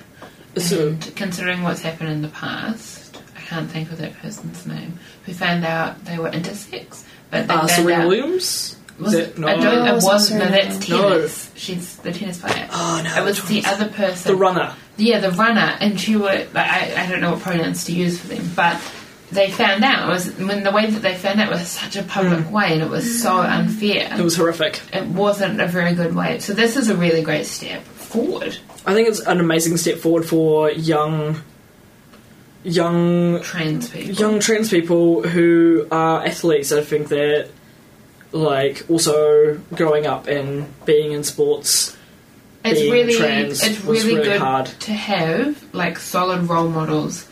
So, 0.57 0.89
and 0.89 1.15
considering 1.15 1.63
what's 1.63 1.81
happened 1.81 2.09
in 2.09 2.21
the 2.21 2.27
past, 2.29 3.19
I 3.35 3.41
can't 3.41 3.69
think 3.69 3.91
of 3.91 3.97
that 3.97 4.13
person's 4.19 4.65
name, 4.67 4.99
who 5.25 5.33
found 5.33 5.65
out 5.65 6.05
they 6.05 6.19
were 6.19 6.29
intersex. 6.29 7.03
But 7.31 7.47
they 7.47 7.53
uh, 7.53 7.67
Serena 7.67 8.03
out, 8.03 8.07
Williams. 8.07 8.77
Was 8.99 9.15
it, 9.15 9.37
no. 9.39 9.47
I 9.47 9.55
don't, 9.55 9.63
No, 9.85 9.95
it 9.97 10.03
wasn't. 10.03 10.39
No, 10.43 10.49
that's 10.51 10.87
No. 10.87 11.09
tennis. 11.09 11.51
She's 11.55 11.97
the 11.97 12.11
tennis 12.13 12.39
player. 12.39 12.67
Oh 12.71 13.01
no! 13.03 13.21
it 13.23 13.25
was 13.25 13.43
the 13.45 13.65
other 13.65 13.89
person. 13.89 14.31
The 14.31 14.37
runner. 14.37 14.75
Yeah, 14.97 15.19
the 15.19 15.31
runner, 15.31 15.75
and 15.79 15.99
she 15.99 16.15
would. 16.15 16.53
Like, 16.53 16.69
I, 16.69 17.03
I 17.03 17.07
don't 17.07 17.21
know 17.21 17.31
what 17.31 17.41
pronouns 17.41 17.85
to 17.85 17.93
use 17.93 18.19
for 18.19 18.27
them, 18.27 18.51
but 18.55 18.79
they 19.31 19.49
found 19.49 19.83
out 19.83 20.07
it 20.07 20.11
was 20.11 20.31
when 20.37 20.63
the 20.63 20.71
way 20.71 20.89
that 20.89 21.01
they 21.01 21.15
found 21.15 21.41
out 21.41 21.49
was 21.49 21.67
such 21.67 21.95
a 21.95 22.03
public 22.03 22.51
way, 22.51 22.73
and 22.73 22.81
it 22.81 22.89
was 22.89 23.21
so 23.21 23.37
unfair. 23.37 24.09
Mm. 24.09 24.19
It 24.19 24.23
was 24.23 24.35
horrific. 24.35 24.81
it 24.93 25.07
wasn't 25.07 25.59
a 25.59 25.67
very 25.67 25.95
good 25.95 26.15
way. 26.15 26.39
So 26.39 26.53
this 26.53 26.77
is 26.77 26.89
a 26.89 26.95
really 26.95 27.23
great 27.23 27.45
step 27.45 27.83
forward. 27.83 28.57
I 28.85 28.93
think 28.93 29.07
it's 29.07 29.19
an 29.21 29.39
amazing 29.39 29.77
step 29.77 29.97
forward 29.97 30.25
for 30.25 30.69
young, 30.71 31.41
young, 32.63 33.41
Trans 33.41 33.89
people. 33.89 34.13
young 34.13 34.39
trans 34.39 34.69
people 34.69 35.23
who 35.23 35.87
are 35.91 36.23
athletes. 36.25 36.71
I 36.71 36.81
think 36.81 37.07
that, 37.07 37.49
like, 38.31 38.85
also 38.89 39.59
growing 39.73 40.05
up 40.05 40.27
and 40.27 40.71
being 40.85 41.11
in 41.13 41.23
sports. 41.23 41.97
It's 42.63 42.81
really 42.81 43.13
it's 43.13 43.81
really, 43.81 44.15
really 44.15 44.23
good 44.23 44.41
hard. 44.41 44.65
to 44.67 44.93
have 44.93 45.73
like 45.73 45.97
solid 45.97 46.49
role 46.49 46.69
models 46.69 47.27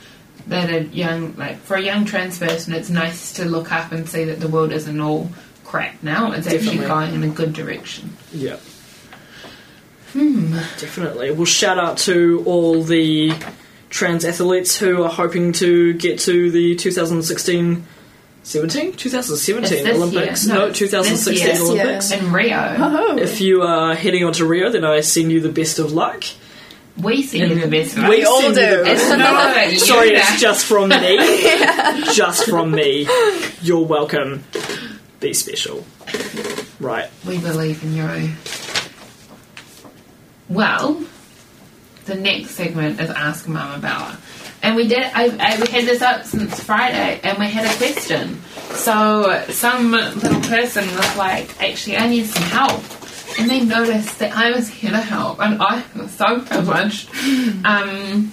that 0.48 0.70
are 0.70 0.82
young 0.82 1.36
like 1.38 1.58
for 1.60 1.78
a 1.78 1.82
young 1.82 2.06
trans 2.06 2.40
person 2.40 2.74
it's 2.74 2.90
nice 2.90 3.34
to 3.34 3.46
look 3.46 3.72
up 3.72 3.92
and 3.92 4.10
see 4.10 4.26
that 4.26 4.40
the 4.40 4.48
world 4.48 4.72
isn't 4.72 5.00
all 5.00 5.30
crap 5.64 6.02
now 6.04 6.32
it's 6.32 6.48
actually 6.48 6.78
going 6.80 7.14
in 7.14 7.24
a 7.24 7.30
good 7.30 7.54
direction 7.54 8.16
Yeah. 8.34 8.58
Hmm. 10.14 10.52
Definitely. 10.78 11.32
Well, 11.32 11.46
shout 11.46 11.80
out 11.80 11.98
to 12.00 12.44
all 12.46 12.84
the 12.84 13.34
trans 13.90 14.26
athletes 14.26 14.78
who 14.78 15.04
are 15.04 15.10
hoping 15.10 15.54
to 15.54 15.94
get 15.94 16.20
to 16.20 16.52
the 16.52 16.76
2016 16.76 17.86
17? 18.44 18.94
2017 18.94 19.64
It's 19.64 19.84
this 19.86 19.96
Olympics. 19.98 20.46
year. 20.46 20.54
No, 20.56 20.60
No, 20.62 20.68
it's 20.68 20.80
2016. 20.80 21.48
This 21.48 21.60
year. 21.60 21.72
Olympics. 21.84 22.12
in 22.12 22.32
Rio 22.32 22.76
Oh. 22.80 23.18
If 23.18 23.40
you 23.42 23.62
are 23.62 23.94
heading 23.96 24.24
on 24.24 24.34
to 24.34 24.46
Rio, 24.46 24.70
then 24.72 24.84
I 24.84 25.02
send 25.02 25.32
you 25.32 25.40
the 25.42 25.50
best 25.50 25.78
of 25.80 25.92
luck. 25.94 26.24
we 26.98 27.22
see 27.22 27.40
you 27.40 27.54
the 27.56 27.68
best 27.68 27.98
of 27.98 28.08
We 28.08 28.24
us. 28.24 28.28
all 28.28 28.42
send 28.42 28.56
you 28.56 28.62
do. 28.66 28.78
the 28.78 28.84
best 28.84 29.02
It's 29.04 29.18
not 29.18 29.72
you 29.72 29.80
Sorry, 29.80 30.12
now. 30.12 30.18
it's 30.20 30.42
just 30.42 30.66
from 30.66 30.90
me. 30.90 31.18
Just 32.14 32.50
from 32.50 32.72
me. 32.72 33.08
You're 33.62 33.86
welcome. 33.86 34.44
Be 35.20 35.34
special. 35.34 35.86
Right. 36.80 37.10
we 37.26 37.38
believe 37.38 37.84
in 37.84 37.94
you 37.96 38.32
well 40.50 41.02
the 42.06 42.16
next 42.16 42.52
segment 42.52 43.00
is 43.00 43.10
ask 43.12 43.48
Mama 43.48 43.76
about 43.76 44.16
and 44.64 44.76
we 44.76 44.88
did 44.88 45.04
I, 45.04 45.26
I 45.26 45.60
we 45.60 45.68
had 45.68 45.86
this 45.86 46.02
up 46.02 46.26
since 46.26 46.62
friday 46.64 47.20
and 47.24 47.38
we 47.38 47.46
had 47.46 47.66
a 47.66 47.78
question 47.78 48.42
so 48.72 49.44
some 49.50 49.92
little 49.92 50.42
person 50.42 50.86
was 50.96 51.18
like 51.18 51.62
actually 51.62 51.98
i 51.98 52.08
need 52.08 52.26
some 52.26 52.44
help 52.44 52.82
and 53.40 53.50
they 53.50 53.62
noticed 53.62 54.20
that 54.20 54.36
i 54.36 54.52
was 54.52 54.68
here 54.68 54.92
to 54.92 55.02
help 55.02 55.40
and 55.40 55.62
i 55.62 55.84
was 55.96 56.12
so 56.12 56.42
privileged 56.42 57.10
um 57.66 58.32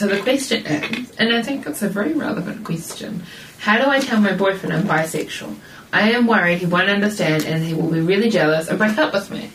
so 0.00 0.06
the 0.06 0.22
question 0.22 0.64
is, 0.64 1.10
and 1.18 1.30
I 1.30 1.42
think 1.42 1.66
it's 1.66 1.82
a 1.82 1.88
very 1.90 2.14
relevant 2.14 2.64
question, 2.64 3.22
how 3.58 3.76
do 3.76 3.90
I 3.90 4.00
tell 4.00 4.18
my 4.18 4.32
boyfriend 4.32 4.74
I'm 4.74 4.84
bisexual? 4.84 5.54
I 5.92 6.12
am 6.12 6.26
worried 6.26 6.56
he 6.56 6.64
won't 6.64 6.88
understand 6.88 7.44
and 7.44 7.62
he 7.62 7.74
will 7.74 7.90
be 7.90 8.00
really 8.00 8.30
jealous 8.30 8.68
and 8.68 8.78
break 8.78 8.96
up 8.96 9.12
with 9.12 9.30
me. 9.30 9.50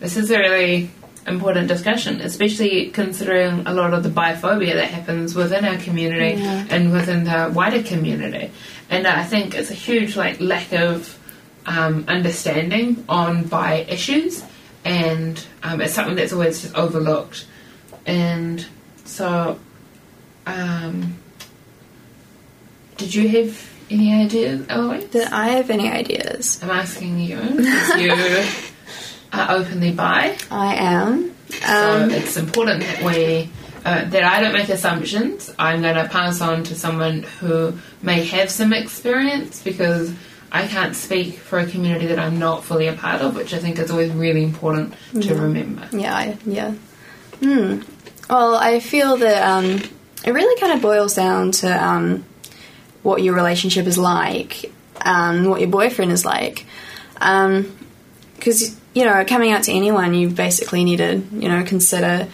This 0.00 0.16
is 0.16 0.30
a 0.30 0.38
really 0.38 0.90
important 1.26 1.68
discussion, 1.68 2.20
especially 2.20 2.90
considering 2.90 3.66
a 3.66 3.72
lot 3.72 3.94
of 3.94 4.02
the 4.02 4.08
biphobia 4.08 4.74
that 4.74 4.90
happens 4.90 5.34
within 5.34 5.64
our 5.64 5.76
community 5.76 6.40
Yeah. 6.40 6.66
and 6.70 6.92
within 6.92 7.24
the 7.24 7.50
wider 7.54 7.82
community. 7.82 8.50
And 8.90 9.06
I 9.06 9.24
think 9.24 9.54
it's 9.54 9.70
a 9.70 9.74
huge 9.74 10.16
like 10.16 10.40
lack 10.40 10.72
of 10.72 11.18
um, 11.66 12.04
understanding 12.08 13.04
on 13.08 13.44
bi 13.44 13.86
issues, 13.88 14.42
and 14.84 15.42
um, 15.62 15.80
it's 15.80 15.94
something 15.94 16.16
that's 16.16 16.32
always 16.32 16.62
just 16.62 16.74
overlooked. 16.74 17.46
And 18.04 18.66
so, 19.04 19.58
um, 20.46 21.16
did 22.96 23.14
you 23.14 23.28
have 23.28 23.70
any 23.90 24.12
ideas, 24.12 24.66
Eloise? 24.68 25.04
Did 25.10 25.28
I 25.28 25.48
have 25.50 25.70
any 25.70 25.88
ideas? 25.90 26.58
I'm 26.62 26.70
asking 26.70 27.20
you. 27.20 27.38
you 27.98 28.44
are 29.32 29.56
openly 29.56 29.92
bi, 29.92 30.36
I 30.50 30.74
am. 30.74 31.34
so 31.48 32.02
Um, 32.02 32.10
it's 32.10 32.36
important 32.36 32.82
that 32.82 33.02
we 33.02 33.50
uh, 33.84 34.04
that 34.04 34.22
I 34.22 34.40
don't 34.40 34.52
make 34.52 34.68
assumptions. 34.68 35.52
I'm 35.58 35.82
going 35.82 35.96
to 35.96 36.08
pass 36.08 36.40
on 36.40 36.62
to 36.64 36.74
someone 36.74 37.24
who 37.40 37.76
may 38.00 38.24
have 38.26 38.50
some 38.50 38.72
experience 38.72 39.62
because 39.62 40.12
I 40.52 40.66
can't 40.66 40.94
speak 40.94 41.38
for 41.38 41.58
a 41.58 41.66
community 41.66 42.06
that 42.06 42.18
I'm 42.18 42.38
not 42.38 42.62
fully 42.62 42.86
a 42.86 42.92
part 42.92 43.22
of, 43.22 43.34
which 43.34 43.54
I 43.54 43.58
think 43.58 43.78
is 43.78 43.90
always 43.90 44.12
really 44.12 44.44
important 44.44 44.94
to 45.20 45.34
remember. 45.34 45.88
Yeah, 45.92 46.14
I, 46.14 46.38
yeah. 46.44 46.74
Hmm. 47.40 47.80
Well, 48.30 48.54
I 48.54 48.78
feel 48.80 49.16
that 49.16 49.42
um, 49.42 49.80
it 50.24 50.30
really 50.30 50.60
kind 50.60 50.74
of 50.74 50.82
boils 50.82 51.14
down 51.14 51.52
to 51.52 51.84
um, 51.84 52.24
what 53.02 53.22
your 53.22 53.34
relationship 53.34 53.86
is 53.86 53.98
like, 53.98 54.70
um, 55.00 55.46
what 55.46 55.60
your 55.60 55.70
boyfriend 55.70 56.12
is 56.12 56.24
like. 56.24 56.66
Because, 57.14 58.78
you 58.94 59.04
know, 59.04 59.24
coming 59.24 59.52
out 59.52 59.64
to 59.64 59.72
anyone, 59.72 60.14
you 60.14 60.28
basically 60.28 60.84
need 60.84 60.98
to, 60.98 61.16
you 61.16 61.48
know, 61.48 61.64
consider 61.64 62.28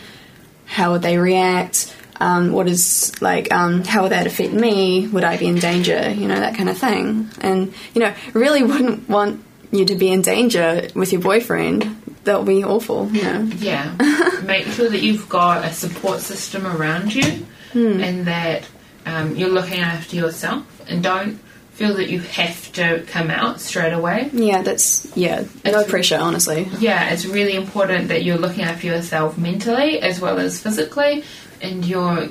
how 0.67 0.93
would 0.93 1.03
they 1.03 1.19
react, 1.19 1.95
um, 2.21 2.53
what 2.53 2.69
is, 2.69 3.21
like, 3.23 3.53
um, 3.53 3.85
how 3.85 4.03
would 4.03 4.12
that 4.12 4.27
affect 4.27 4.53
me, 4.53 5.07
would 5.07 5.25
I 5.25 5.37
be 5.37 5.47
in 5.47 5.57
danger, 5.57 6.11
you 6.11 6.27
know, 6.29 6.38
that 6.38 6.57
kind 6.57 6.69
of 6.69 6.77
thing. 6.77 7.31
And, 7.41 7.73
you 7.95 8.00
know, 8.00 8.12
really 8.35 8.62
wouldn't 8.62 9.09
want 9.09 9.45
you 9.71 9.85
to 9.87 9.95
be 9.95 10.11
in 10.11 10.23
danger 10.23 10.88
with 10.95 11.12
your 11.12 11.23
boyfriend. 11.23 12.03
That 12.25 12.38
would 12.38 12.47
be 12.47 12.65
awful, 12.65 13.09
you 13.11 13.23
know. 13.23 13.50
Yeah. 13.57 13.95
Make 14.45 14.67
sure 14.67 14.91
that 14.91 15.00
you've 15.00 15.29
got 15.29 15.65
a 15.65 15.73
support 15.73 16.21
system 16.21 16.67
around 16.67 17.15
you 17.15 17.47
and 17.75 18.27
that 18.27 18.69
um, 19.07 19.37
you're 19.37 19.49
looking 19.49 19.81
after 19.81 20.17
yourself 20.17 20.65
and 20.88 21.03
don't 21.03 21.41
feel 21.78 21.94
that 21.94 22.11
you 22.11 22.18
have 22.18 22.73
to 22.73 23.04
come 23.06 23.30
out 23.30 23.61
straight 23.61 23.92
away. 23.92 24.28
Yeah, 24.32 24.62
that's 24.62 25.06
yeah. 25.16 25.42
No 25.64 25.70
It's- 25.70 25.88
pressure, 25.88 26.16
honestly. 26.18 26.68
Yeah, 26.80 27.11
it's 27.11 27.25
really 27.25 27.54
important 27.54 28.08
that 28.08 28.25
you're 28.25 28.37
looking 28.37 28.64
after 28.64 28.88
yourself 28.88 29.38
mentally 29.38 30.00
as 30.00 30.20
well 30.20 30.38
as 30.40 30.61
physically 30.61 31.23
and 31.62 31.85
you're 31.85 32.28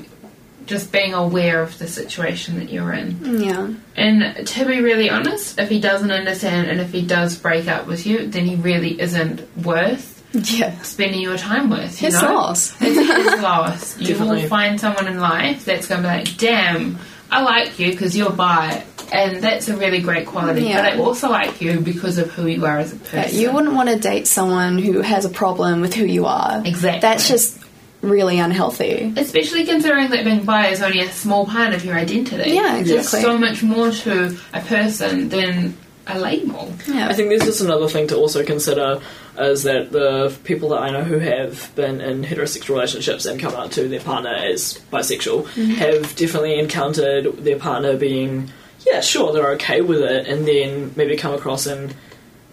just 0.65 0.91
being 0.91 1.13
aware 1.13 1.61
of 1.61 1.77
the 1.79 1.87
situation 1.87 2.59
that 2.59 2.69
you're 2.69 2.91
in. 2.91 3.41
Yeah, 3.41 3.69
And 3.95 4.45
to 4.47 4.65
be 4.65 4.81
really 4.81 5.09
honest, 5.09 5.57
if 5.59 5.69
he 5.69 5.79
doesn't 5.79 6.11
understand 6.11 6.69
and 6.69 6.81
if 6.81 6.91
he 6.91 7.01
does 7.03 7.37
break 7.37 7.69
up 7.69 7.87
with 7.87 8.05
you, 8.05 8.27
then 8.27 8.45
he 8.45 8.55
really 8.55 8.99
isn't 8.99 9.47
worth 9.63 10.21
yeah. 10.33 10.77
spending 10.81 11.21
your 11.21 11.37
time 11.37 11.69
with. 11.69 12.01
You 12.01 12.07
His 12.07 12.21
know? 12.21 12.33
loss. 12.33 12.75
It's 12.81 12.97
his 13.31 13.41
loss. 13.41 13.97
You 14.01 14.07
Definitely. 14.07 14.41
will 14.41 14.49
find 14.49 14.77
someone 14.77 15.07
in 15.07 15.21
life 15.21 15.63
that's 15.63 15.87
going 15.87 16.03
to 16.03 16.09
be 16.09 16.13
like, 16.15 16.35
damn, 16.37 16.99
I 17.31 17.41
like 17.41 17.79
you 17.79 17.91
because 17.91 18.15
you're 18.15 18.31
bi. 18.31 18.83
And 19.11 19.41
that's 19.41 19.69
a 19.69 19.77
really 19.77 20.01
great 20.01 20.27
quality. 20.27 20.63
Yeah. 20.63 20.81
But 20.81 20.93
I 20.93 20.99
also 20.99 21.29
like 21.29 21.61
you 21.61 21.79
because 21.79 22.17
of 22.17 22.29
who 22.31 22.45
you 22.45 22.65
are 22.65 22.79
as 22.79 22.91
a 22.91 22.97
person. 22.97 23.39
Yeah, 23.39 23.47
you 23.47 23.53
wouldn't 23.53 23.73
want 23.73 23.87
to 23.89 23.97
date 23.97 24.27
someone 24.27 24.77
who 24.77 24.99
has 24.99 25.23
a 25.23 25.29
problem 25.29 25.79
with 25.79 25.93
who 25.93 26.03
you 26.03 26.25
are. 26.25 26.61
Exactly. 26.65 26.99
That's 26.99 27.27
just 27.27 27.57
really 28.01 28.37
unhealthy. 28.39 29.13
Especially 29.15 29.65
considering 29.65 30.09
that 30.09 30.25
being 30.25 30.43
bi 30.43 30.67
is 30.67 30.81
only 30.81 30.99
a 30.99 31.09
small 31.09 31.45
part 31.45 31.73
of 31.73 31.85
your 31.85 31.95
identity. 31.95 32.51
Yeah, 32.51 32.77
exactly. 32.77 32.93
There's 32.93 33.09
so 33.09 33.37
much 33.37 33.63
more 33.63 33.91
to 33.91 34.37
a 34.53 34.61
person 34.61 35.29
than 35.29 35.77
a 36.07 36.19
label. 36.19 36.73
Yeah. 36.87 37.07
I 37.07 37.13
think 37.13 37.29
there's 37.29 37.43
just 37.43 37.61
another 37.61 37.87
thing 37.87 38.07
to 38.07 38.17
also 38.17 38.43
consider 38.43 39.01
is 39.37 39.63
that 39.63 39.91
the 39.91 40.35
people 40.43 40.69
that 40.69 40.81
I 40.81 40.89
know 40.89 41.03
who 41.03 41.19
have 41.19 41.73
been 41.75 42.01
in 42.01 42.23
heterosexual 42.23 42.69
relationships 42.69 43.25
and 43.25 43.39
come 43.39 43.53
out 43.53 43.71
to 43.73 43.87
their 43.87 43.99
partner 43.99 44.33
as 44.33 44.79
bisexual 44.91 45.47
have 45.75 46.15
definitely 46.15 46.57
encountered 46.59 47.25
their 47.43 47.59
partner 47.59 47.97
being, 47.97 48.51
yeah, 48.85 49.01
sure, 49.01 49.33
they're 49.33 49.51
okay 49.51 49.81
with 49.81 50.01
it, 50.01 50.27
and 50.27 50.47
then 50.47 50.91
maybe 50.95 51.15
come 51.15 51.33
across 51.33 51.67
and 51.67 51.93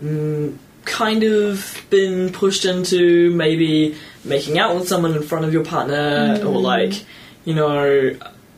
mm, 0.02 0.56
kind 0.84 1.22
of 1.22 1.82
been 1.88 2.30
pushed 2.32 2.64
into 2.64 3.30
maybe 3.30 3.96
making 4.24 4.58
out 4.58 4.74
with 4.74 4.88
someone 4.88 5.14
in 5.14 5.22
front 5.22 5.44
of 5.44 5.52
your 5.52 5.64
partner 5.64 6.40
or 6.44 6.60
like, 6.60 7.04
you 7.44 7.54
know, 7.54 8.14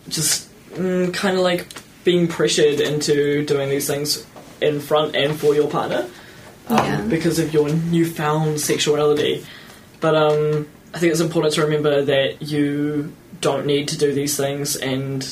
just 0.08 0.50
mm, 0.70 1.12
kind 1.14 1.36
of 1.36 1.42
like 1.42 1.66
being 2.04 2.26
pressured 2.28 2.80
into 2.80 3.44
doing 3.44 3.68
these 3.68 3.86
things 3.86 4.24
in 4.60 4.80
front 4.80 5.14
and 5.16 5.38
for 5.38 5.54
your 5.54 5.68
partner 5.68 6.08
um, 6.68 6.76
Yeah. 6.78 7.00
because 7.02 7.38
of 7.38 7.52
your 7.52 7.68
newfound 7.68 8.60
sexuality. 8.60 9.44
But 10.00 10.14
um, 10.14 10.68
I 10.94 10.98
think 10.98 11.12
it's 11.12 11.20
important 11.20 11.54
to 11.54 11.62
remember 11.62 12.02
that 12.04 12.42
you 12.42 13.12
don't 13.40 13.66
need 13.66 13.88
to 13.88 13.98
do 13.98 14.12
these 14.12 14.36
things 14.36 14.76
and 14.76 15.26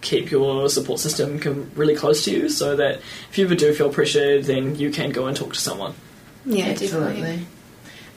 keep 0.00 0.30
your 0.30 0.68
support 0.68 1.00
system 1.00 1.40
com- 1.40 1.70
really 1.74 1.94
close 1.96 2.24
to 2.24 2.30
you 2.30 2.48
so 2.48 2.76
that 2.76 3.00
if 3.30 3.38
you 3.38 3.44
ever 3.44 3.54
do 3.54 3.72
feel 3.74 3.90
pressured, 3.90 4.44
then 4.44 4.76
you 4.76 4.90
can 4.90 5.10
go 5.10 5.26
and 5.26 5.36
talk 5.36 5.52
to 5.54 5.60
someone. 5.60 5.94
yeah, 6.44 6.72
definitely. 6.74 7.46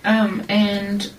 Um, 0.04 0.44
and 0.50 1.12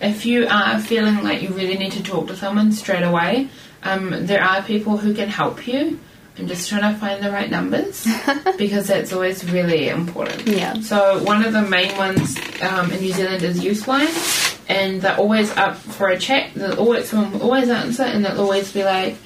if 0.00 0.24
you 0.26 0.46
are 0.48 0.78
feeling 0.80 1.22
like 1.22 1.42
you 1.42 1.48
really 1.50 1.76
need 1.78 1.92
to 1.92 2.02
talk 2.02 2.28
to 2.28 2.36
someone 2.36 2.72
straight 2.72 3.02
away, 3.02 3.48
um, 3.82 4.26
there 4.26 4.42
are 4.42 4.62
people 4.62 4.96
who 4.98 5.14
can 5.14 5.28
help 5.28 5.66
you. 5.66 5.98
I'm 6.38 6.46
just 6.46 6.68
trying 6.68 6.92
to 6.92 6.98
find 6.98 7.22
the 7.22 7.30
right 7.30 7.50
numbers 7.50 8.06
because 8.58 8.88
that's 8.88 9.12
always 9.12 9.50
really 9.50 9.88
important. 9.88 10.46
Yeah. 10.46 10.74
So 10.80 11.22
one 11.22 11.44
of 11.44 11.52
the 11.52 11.62
main 11.62 11.96
ones 11.96 12.36
um, 12.60 12.90
in 12.92 13.00
New 13.00 13.12
Zealand 13.12 13.42
is 13.42 13.60
Youthline, 13.60 14.60
and 14.68 15.00
they're 15.00 15.16
always 15.16 15.50
up 15.52 15.76
for 15.76 16.08
a 16.08 16.18
chat. 16.18 16.52
They'll 16.54 16.78
always 16.78 17.08
someone 17.08 17.32
will 17.32 17.42
always 17.42 17.70
answer, 17.70 18.02
and 18.02 18.24
they'll 18.24 18.40
always 18.40 18.70
be 18.70 18.84
like, 18.84 19.16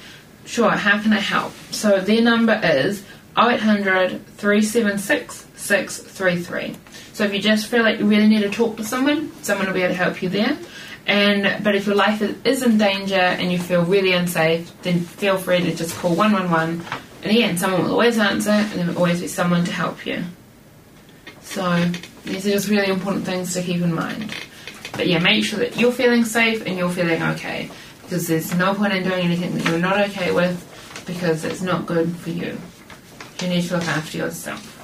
"Sure, 0.45 0.69
how 0.71 1.01
can 1.01 1.11
I 1.11 1.19
help?" 1.19 1.51
So 1.71 1.99
their 1.99 2.21
number 2.21 2.59
is 2.63 3.03
0800 3.37 4.25
376 4.37 5.47
633. 5.55 6.77
So 7.13 7.25
if 7.25 7.33
you 7.33 7.39
just 7.39 7.67
feel 7.67 7.83
like 7.83 7.99
you 7.99 8.05
really 8.05 8.27
need 8.27 8.41
to 8.41 8.49
talk 8.49 8.77
to 8.77 8.83
someone, 8.85 9.31
someone 9.43 9.67
will 9.67 9.73
be 9.73 9.81
able 9.81 9.93
to 9.93 9.97
help 9.97 10.21
you 10.21 10.29
there. 10.29 10.57
And 11.07 11.63
but 11.63 11.75
if 11.75 11.85
your 11.85 11.95
life 11.95 12.21
is, 12.21 12.35
is 12.43 12.63
in 12.63 12.77
danger 12.77 13.15
and 13.15 13.51
you 13.51 13.59
feel 13.59 13.83
really 13.83 14.13
unsafe, 14.13 14.71
then 14.83 15.01
feel 15.01 15.37
free 15.37 15.59
to 15.61 15.75
just 15.75 15.95
call 15.97 16.15
111. 16.15 16.83
And 17.23 17.31
again, 17.31 17.57
someone 17.57 17.83
will 17.83 17.91
always 17.91 18.17
answer, 18.17 18.51
and 18.51 18.71
there 18.71 18.87
will 18.87 18.97
always 18.97 19.21
be 19.21 19.27
someone 19.27 19.63
to 19.65 19.71
help 19.71 20.05
you. 20.05 20.23
So 21.41 21.91
these 22.23 22.47
are 22.47 22.51
just 22.51 22.69
really 22.69 22.91
important 22.91 23.25
things 23.25 23.53
to 23.53 23.61
keep 23.61 23.81
in 23.81 23.93
mind. 23.93 24.33
But 24.93 25.07
yeah, 25.07 25.19
make 25.19 25.43
sure 25.43 25.59
that 25.59 25.77
you're 25.77 25.91
feeling 25.91 26.25
safe 26.25 26.65
and 26.65 26.77
you're 26.77 26.89
feeling 26.89 27.21
okay. 27.21 27.69
Because 28.03 28.27
there's 28.27 28.53
no 28.55 28.73
point 28.73 28.93
in 28.93 29.03
doing 29.03 29.25
anything 29.25 29.57
that 29.57 29.65
you're 29.67 29.79
not 29.79 29.99
okay 30.09 30.31
with 30.31 30.67
because 31.05 31.43
it's 31.43 31.61
not 31.61 31.85
good 31.85 32.15
for 32.17 32.29
you. 32.29 32.57
You 33.41 33.47
need 33.47 33.63
to 33.63 33.77
look 33.77 33.87
after 33.87 34.17
yourself. 34.17 34.77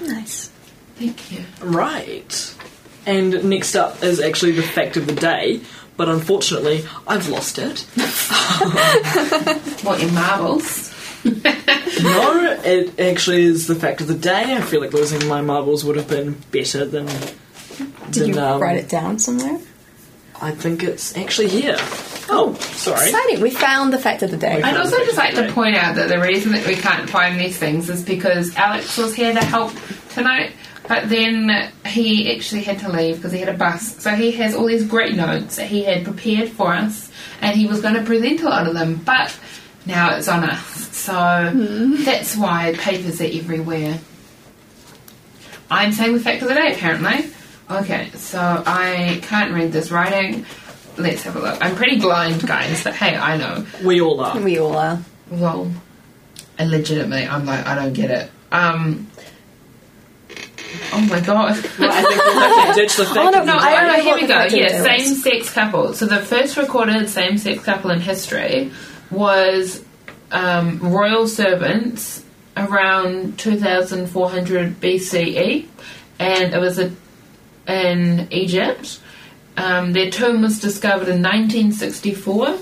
Nice. 0.00 0.50
Thank 0.96 1.32
you. 1.32 1.44
Right. 1.60 2.54
And 3.08 3.44
next 3.44 3.74
up 3.74 4.02
is 4.02 4.20
actually 4.20 4.52
the 4.52 4.62
fact 4.62 4.98
of 4.98 5.06
the 5.06 5.14
day, 5.14 5.62
but 5.96 6.10
unfortunately, 6.10 6.84
I've 7.06 7.28
lost 7.30 7.58
it. 7.58 7.86
What, 9.84 10.02
your 10.02 10.10
marbles? 10.10 10.92
no, 11.24 12.58
it 12.64 13.00
actually 13.00 13.44
is 13.44 13.66
the 13.66 13.76
fact 13.76 14.00
of 14.00 14.08
the 14.08 14.14
day. 14.14 14.54
I 14.54 14.60
feel 14.60 14.80
like 14.80 14.92
losing 14.92 15.26
my 15.26 15.40
marbles 15.40 15.84
would 15.84 15.96
have 15.96 16.08
been 16.08 16.36
better 16.50 16.84
than. 16.84 17.06
Did 17.06 18.12
than, 18.12 18.28
you 18.34 18.40
um, 18.40 18.60
write 18.60 18.76
it 18.76 18.88
down 18.88 19.18
somewhere? 19.18 19.58
I 20.42 20.50
think 20.50 20.82
it's 20.82 21.16
actually 21.16 21.48
here. 21.48 21.76
Oh, 22.28 22.54
sorry. 22.72 23.08
Exciting. 23.08 23.40
We 23.40 23.50
found 23.50 23.92
the 23.92 23.98
fact 23.98 24.22
of 24.22 24.30
the 24.30 24.36
day. 24.36 24.60
I'd 24.62 24.76
also 24.76 24.98
just 24.98 25.16
like 25.16 25.34
to 25.36 25.50
point 25.52 25.76
out 25.76 25.94
that 25.94 26.08
the 26.08 26.20
reason 26.20 26.52
that 26.52 26.66
we 26.66 26.74
can't 26.74 27.08
find 27.08 27.40
these 27.40 27.56
things 27.56 27.88
is 27.88 28.04
because 28.04 28.54
Alex 28.56 28.98
was 28.98 29.14
here 29.14 29.32
to 29.32 29.44
help 29.44 29.72
tonight, 30.10 30.52
but 30.88 31.08
then 31.08 31.70
he 31.86 32.34
actually 32.34 32.62
had 32.62 32.78
to 32.80 32.90
leave 32.90 33.16
because 33.16 33.32
he 33.32 33.38
had 33.38 33.48
a 33.48 33.56
bus. 33.56 34.02
So 34.02 34.10
he 34.10 34.32
has 34.32 34.54
all 34.54 34.66
these 34.66 34.86
great 34.86 35.14
notes 35.14 35.56
that 35.56 35.66
he 35.66 35.84
had 35.84 36.04
prepared 36.04 36.48
for 36.48 36.72
us, 36.72 37.10
and 37.40 37.56
he 37.56 37.66
was 37.66 37.80
going 37.82 37.94
to 37.94 38.02
present 38.02 38.40
a 38.40 38.48
lot 38.48 38.66
of 38.66 38.74
them, 38.74 38.96
but 38.96 39.38
now 39.86 40.16
it's 40.16 40.28
on 40.28 40.44
us. 40.44 40.96
So 40.96 41.12
that's 42.04 42.36
why 42.36 42.74
papers 42.78 43.20
are 43.20 43.24
everywhere. 43.24 44.00
I'm 45.70 45.92
saying 45.92 46.14
the 46.14 46.20
fact 46.20 46.42
of 46.42 46.48
the 46.48 46.54
day, 46.54 46.72
apparently. 46.72 47.30
Okay, 47.70 48.10
so 48.14 48.62
I 48.66 49.20
can't 49.22 49.52
read 49.52 49.72
this 49.72 49.90
writing. 49.90 50.46
Let's 50.96 51.22
have 51.24 51.36
a 51.36 51.40
look. 51.40 51.58
I'm 51.60 51.76
pretty 51.76 52.00
blind, 52.00 52.46
guys, 52.46 52.82
but 52.82 52.94
hey, 52.94 53.14
I 53.14 53.36
know. 53.36 53.66
We 53.84 54.00
all 54.00 54.20
are. 54.20 54.40
We 54.40 54.58
all 54.58 54.74
are. 54.74 54.98
Well, 55.30 55.70
illegitimately, 56.58 57.26
I'm 57.26 57.44
like, 57.44 57.66
I 57.66 57.74
don't 57.74 57.92
get 57.92 58.10
it. 58.10 58.30
Um, 58.50 59.08
Oh 60.92 61.06
my 61.08 61.20
god. 61.20 61.56
Well, 61.78 61.90
I 61.90 62.02
think 62.02 62.24
we'll 62.24 62.40
have 62.40 62.74
to 62.74 62.80
ditch 62.80 62.96
the 62.96 63.04
fact 63.06 63.16
Oh, 63.18 63.30
no, 63.30 63.44
No, 63.44 63.56
I 63.56 63.70
don't 63.72 63.90
I 63.90 63.96
know 63.96 64.02
here 64.02 64.14
we 64.14 64.26
go. 64.26 64.44
Yeah, 64.44 64.82
same 64.82 65.14
sex 65.14 65.50
couple. 65.50 65.92
So 65.94 66.06
the 66.06 66.18
first 66.18 66.56
recorded 66.56 67.08
same 67.08 67.38
sex 67.38 67.62
couple 67.64 67.90
in 67.90 68.00
history 68.00 68.70
was 69.10 69.82
um, 70.30 70.78
royal 70.80 71.26
servants 71.26 72.24
around 72.56 73.38
2400 73.38 74.80
BCE, 74.80 75.66
and 76.18 76.54
it 76.54 76.58
was 76.58 76.78
a, 76.78 76.92
in 77.66 78.28
Egypt. 78.30 79.00
Um, 79.56 79.92
their 79.92 80.10
tomb 80.10 80.42
was 80.42 80.60
discovered 80.60 81.08
in 81.08 81.22
1964, 81.22 82.58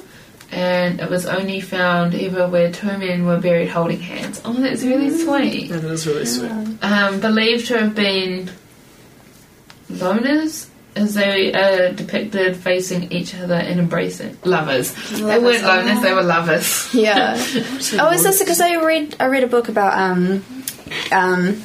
and 0.56 1.00
it 1.00 1.10
was 1.10 1.26
only 1.26 1.60
found 1.60 2.14
ever 2.14 2.48
where 2.48 2.72
two 2.72 2.86
men 2.86 3.26
were 3.26 3.38
buried 3.38 3.68
holding 3.68 4.00
hands. 4.00 4.40
Oh, 4.42 4.54
that's 4.54 4.82
really 4.82 5.10
sweet. 5.10 5.68
That 5.68 5.84
is 5.84 6.06
really 6.06 6.24
sweet. 6.24 6.50
Um, 6.82 7.20
believed 7.20 7.66
to 7.66 7.78
have 7.78 7.94
been 7.94 8.50
loners, 9.90 10.68
as 10.96 11.12
they 11.12 11.52
are 11.52 11.92
depicted 11.92 12.56
facing 12.56 13.12
each 13.12 13.34
other 13.34 13.54
and 13.54 13.78
embracing 13.78 14.38
lovers. 14.44 14.94
they 15.10 15.38
weren't 15.38 15.62
loners; 15.62 15.98
oh. 15.98 16.00
they 16.00 16.14
were 16.14 16.22
lovers. 16.22 16.88
Yeah. 16.94 17.34
oh, 18.00 18.10
is 18.12 18.22
this 18.22 18.38
because 18.38 18.62
I 18.62 18.76
read 18.76 19.14
I 19.20 19.26
read 19.26 19.44
a 19.44 19.48
book 19.48 19.68
about 19.68 19.92
um 19.92 20.42
um. 21.12 21.62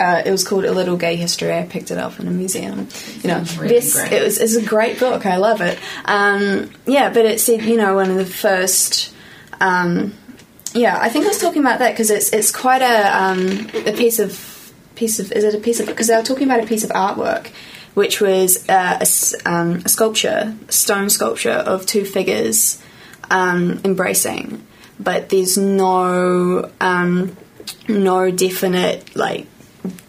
Uh, 0.00 0.22
it 0.24 0.30
was 0.30 0.46
called 0.46 0.64
A 0.64 0.72
Little 0.72 0.96
Gay 0.96 1.16
History. 1.16 1.52
I 1.52 1.64
picked 1.64 1.90
it 1.90 1.98
up 1.98 2.18
in 2.18 2.26
a 2.26 2.30
museum. 2.30 2.88
You 3.22 3.28
know, 3.28 3.44
really 3.56 3.68
this 3.68 3.94
great. 3.94 4.12
it 4.12 4.22
was 4.22 4.38
it's 4.38 4.56
a 4.56 4.64
great 4.64 4.98
book. 4.98 5.26
I 5.26 5.36
love 5.36 5.60
it. 5.60 5.78
Um, 6.04 6.70
yeah, 6.86 7.12
but 7.12 7.24
it 7.24 7.40
said 7.40 7.62
you 7.62 7.76
know 7.76 7.94
one 7.94 8.10
of 8.10 8.16
the 8.16 8.26
first. 8.26 9.14
Um, 9.60 10.14
yeah, 10.74 10.98
I 11.00 11.08
think 11.08 11.26
I 11.26 11.28
was 11.28 11.38
talking 11.38 11.62
about 11.62 11.78
that 11.80 11.92
because 11.92 12.10
it's 12.10 12.32
it's 12.32 12.50
quite 12.50 12.82
a 12.82 13.22
um, 13.22 13.68
a 13.86 13.92
piece 13.92 14.18
of 14.18 14.52
piece 14.94 15.18
of 15.18 15.32
is 15.32 15.44
it 15.44 15.54
a 15.54 15.58
piece 15.58 15.80
of 15.80 15.86
because 15.86 16.06
they 16.06 16.16
were 16.16 16.22
talking 16.22 16.44
about 16.44 16.62
a 16.62 16.66
piece 16.66 16.84
of 16.84 16.90
artwork, 16.90 17.48
which 17.94 18.20
was 18.20 18.68
uh, 18.68 19.00
a, 19.00 19.50
um, 19.50 19.82
a 19.84 19.88
sculpture, 19.88 20.56
a 20.68 20.72
stone 20.72 21.10
sculpture 21.10 21.50
of 21.50 21.86
two 21.86 22.04
figures 22.04 22.82
um, 23.30 23.80
embracing, 23.84 24.66
but 24.98 25.28
there's 25.28 25.58
no 25.58 26.70
um, 26.80 27.36
no 27.88 28.30
definite 28.30 29.14
like 29.14 29.46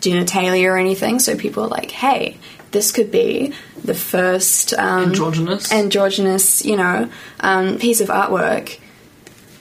genitalia 0.02 0.72
or 0.72 0.78
anything. 0.78 1.20
So 1.20 1.36
people 1.36 1.64
are 1.64 1.70
like, 1.70 1.92
hey, 1.92 2.38
this 2.72 2.92
could 2.92 3.12
be 3.12 3.54
the 3.84 3.94
first 3.94 4.74
um, 4.74 5.10
Androgynous. 5.10 5.72
androgynous, 5.72 6.66
you 6.66 6.76
know, 6.76 7.10
um, 7.40 7.78
piece 7.78 8.02
of 8.02 8.10
artwork. 8.10 8.80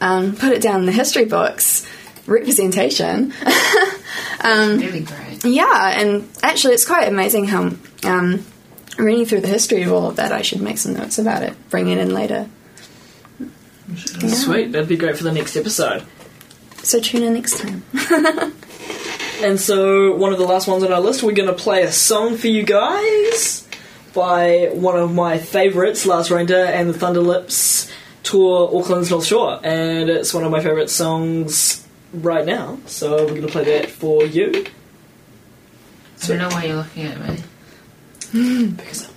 Um, 0.01 0.35
put 0.35 0.53
it 0.53 0.63
down 0.63 0.81
in 0.81 0.87
the 0.87 0.93
history 0.93 1.25
books. 1.25 1.87
Representation. 2.27 3.33
really 4.45 5.01
great. 5.01 5.45
yeah, 5.45 6.01
and 6.01 6.29
actually, 6.43 6.75
it's 6.75 6.87
quite 6.87 7.09
amazing 7.09 7.47
how 7.47 7.73
um, 8.05 8.45
reading 8.97 9.27
through 9.27 9.41
the 9.41 9.49
history 9.49 9.83
of 9.83 9.93
all 9.93 10.07
of 10.09 10.17
that. 10.17 10.33
I 10.33 10.43
should 10.43 10.61
make 10.61 10.79
some 10.79 10.95
notes 10.95 11.19
about 11.19 11.43
it. 11.43 11.55
Bring 11.69 11.89
it 11.89 11.99
in 11.99 12.15
later. 12.15 12.49
Yeah. 13.41 14.29
Sweet, 14.29 14.73
that'd 14.73 14.89
be 14.89 14.97
great 14.97 15.17
for 15.17 15.25
the 15.25 15.33
next 15.33 15.57
episode. 15.57 16.05
So 16.83 17.01
tune 17.01 17.23
in 17.23 17.35
next 17.35 17.59
time. 17.59 17.83
And 19.43 19.61
so, 19.61 20.15
one 20.15 20.33
of 20.33 20.39
the 20.39 20.47
last 20.47 20.69
ones 20.69 20.85
on 20.85 20.93
our 20.93 21.01
list, 21.01 21.25
we're 21.25 21.33
going 21.33 21.49
to 21.49 21.55
play 21.55 21.83
a 21.83 21.91
song 21.91 22.37
for 22.37 22.47
you 22.47 22.63
guys 22.63 23.67
by 24.15 24.71
one 24.73 24.97
of 24.97 25.13
my 25.13 25.39
favourites, 25.39 26.07
Lars 26.07 26.31
Reindeer 26.31 26.67
and 26.67 26.89
the 26.89 26.97
Thunderlips 26.97 27.91
tour 28.23 28.71
Auckland's 28.73 29.11
North 29.11 29.27
Shore. 29.27 29.59
And 29.65 30.09
it's 30.09 30.33
one 30.33 30.45
of 30.45 30.53
my 30.53 30.61
favourite 30.61 30.91
songs 30.91 31.85
right 32.13 32.47
now, 32.47 32.79
so 32.87 33.25
we're 33.25 33.31
going 33.31 33.43
to 33.43 33.49
play 33.49 33.65
that 33.65 33.91
for 33.91 34.25
you 34.25 34.67
So, 36.19 36.35
I 36.35 36.39
don't 36.39 36.49
know 36.49 36.55
why 36.55 36.65
you're 36.67 36.77
looking 36.77 37.07
at 37.07 37.19
me. 37.19 38.71
because 38.77 39.12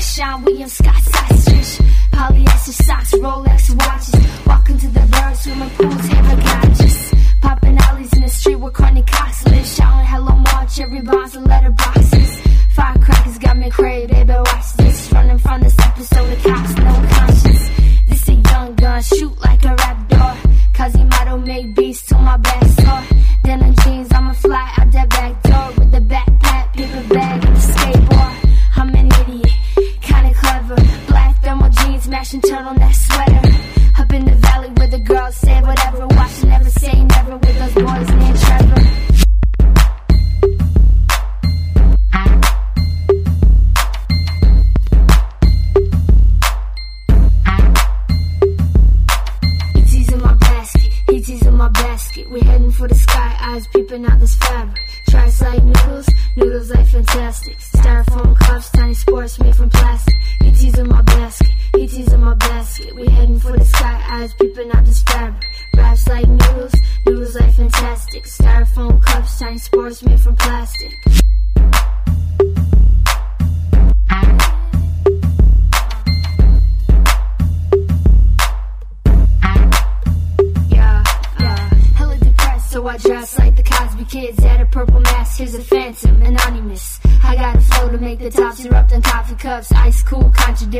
anamorphic, 0.00 0.16
Sean 0.16 0.44
William 0.44 0.68
Scott 0.68 0.96
ostrich, 1.30 1.78
polyester 2.12 2.84
socks, 2.84 3.12
Rolex 3.14 3.74
watches, 3.76 4.46
walking 4.46 4.78
to 4.78 4.88
the 4.88 5.00
birds, 5.00 5.40
swimming 5.40 5.70
pools, 5.70 6.08
gorgeous, 6.08 6.79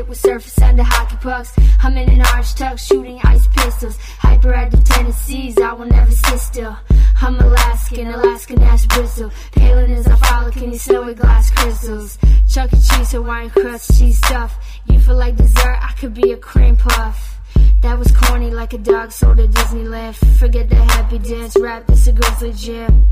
contradict 0.01 0.09
with 0.09 0.19
surface 0.19 0.59
under 0.63 0.83
hockey 0.83 1.17
pucks. 1.17 1.53
I'm 1.83 1.97
in 1.97 2.09
an 2.09 2.27
orange 2.27 2.55
tux, 2.55 2.79
shooting 2.81 3.21
ice 3.25 3.47
pistols. 3.49 3.99
Hyperactive 4.23 4.85
tendencies, 4.85 5.59
I 5.59 5.73
will 5.73 5.87
never 5.87 6.11
sit 6.11 6.39
still. 6.39 6.77
I'm 7.21 7.39
Alaskan, 7.39 8.07
Alaskan 8.09 8.63
Ash 8.63 8.87
Bristol. 8.87 9.31
Palin 9.53 9.93
as 9.93 10.07
a 10.07 10.17
frolic 10.17 10.57
in 10.57 10.79
snowy 10.79 11.15
glass 11.15 11.51
crystals. 11.51 12.19
Chuck 12.49 12.73
E. 12.73 12.77
Cheese, 12.77 13.13
Hawaiian 13.13 13.51
crust, 13.51 13.99
cheese 13.99 14.19
stuff. 14.19 14.59
You 14.87 14.99
feel 14.99 15.17
like 15.17 15.37
dessert, 15.37 15.79
I 15.81 15.93
could 15.99 16.15
be 16.15 16.33
a 16.33 16.37
cream 16.37 16.77
puff. 16.77 17.39
That 17.83 17.99
was 17.99 18.13
corny 18.13 18.51
like 18.51 18.73
a 18.73 18.79
dog 18.79 19.13
sold 19.13 19.41
at 19.41 19.51
Disneyland. 19.51 20.15
Forget 20.39 20.69
the 20.69 20.77
happy 20.77 21.19
dance 21.19 21.57
rap, 21.59 21.87
this 21.87 22.07
a 22.07 22.13
grizzly 22.13 22.53
jam. 22.53 23.07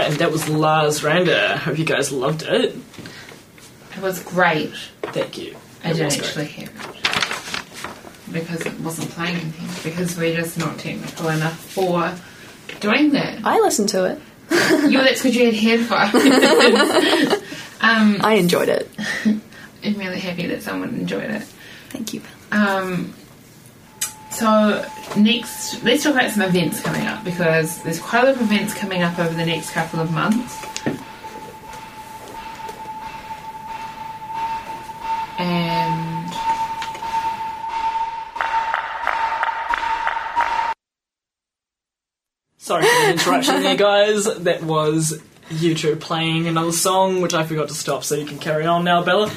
Alright, 0.00 0.12
and 0.12 0.20
that 0.22 0.32
was 0.32 0.48
Lars 0.48 1.04
Randa. 1.04 1.58
Hope 1.58 1.78
you 1.78 1.84
guys 1.84 2.10
loved 2.10 2.40
it. 2.42 2.74
It 3.94 4.00
was 4.00 4.22
great. 4.22 4.72
Thank 5.02 5.36
you. 5.36 5.54
I 5.84 5.90
It 5.90 5.92
didn't 5.94 6.04
was 6.06 6.16
great. 6.16 6.26
actually 6.26 6.44
hear 6.46 6.68
it 6.68 8.32
because 8.32 8.64
it 8.64 8.80
wasn't 8.80 9.10
playing 9.10 9.36
anything. 9.36 9.92
Because 9.92 10.16
we're 10.16 10.34
just 10.34 10.56
not 10.56 10.78
technical 10.78 11.28
enough 11.28 11.58
for 11.58 12.14
doing 12.80 13.10
that. 13.10 13.44
I 13.44 13.58
listened 13.60 13.90
to 13.90 14.06
it. 14.06 14.18
you 14.90 15.02
that's 15.02 15.22
because 15.22 15.36
you 15.36 15.44
had 15.44 15.54
headphones. 15.54 17.34
um, 17.82 18.16
I 18.22 18.36
enjoyed 18.38 18.70
it. 18.70 18.88
I'm 19.26 19.98
really 19.98 20.18
happy 20.20 20.46
that 20.46 20.62
someone 20.62 20.94
enjoyed 20.94 21.24
it. 21.30 21.42
Thank 21.90 22.14
you. 22.14 22.22
Um, 22.52 23.12
So 24.40 24.82
next, 25.18 25.84
let's 25.84 26.02
talk 26.02 26.14
about 26.14 26.30
some 26.30 26.40
events 26.40 26.80
coming 26.80 27.06
up 27.06 27.22
because 27.24 27.82
there's 27.82 28.00
quite 28.00 28.24
a 28.24 28.26
lot 28.28 28.36
of 28.36 28.40
events 28.40 28.72
coming 28.72 29.02
up 29.02 29.18
over 29.18 29.34
the 29.34 29.44
next 29.44 29.72
couple 29.72 30.00
of 30.00 30.10
months. 30.12 30.64
And 35.38 36.32
Sorry 42.56 42.86
for 42.86 43.04
the 43.04 43.10
interruption 43.10 43.62
there, 43.62 43.76
guys. 43.76 44.24
That 44.24 44.62
was 44.62 45.20
YouTube 45.50 46.00
playing 46.00 46.48
another 46.48 46.72
song, 46.72 47.20
which 47.20 47.34
I 47.34 47.44
forgot 47.44 47.68
to 47.68 47.74
stop, 47.74 48.04
so 48.04 48.14
you 48.14 48.24
can 48.24 48.38
carry 48.38 48.64
on 48.64 48.84
now, 48.84 49.04
Bella. 49.04 49.30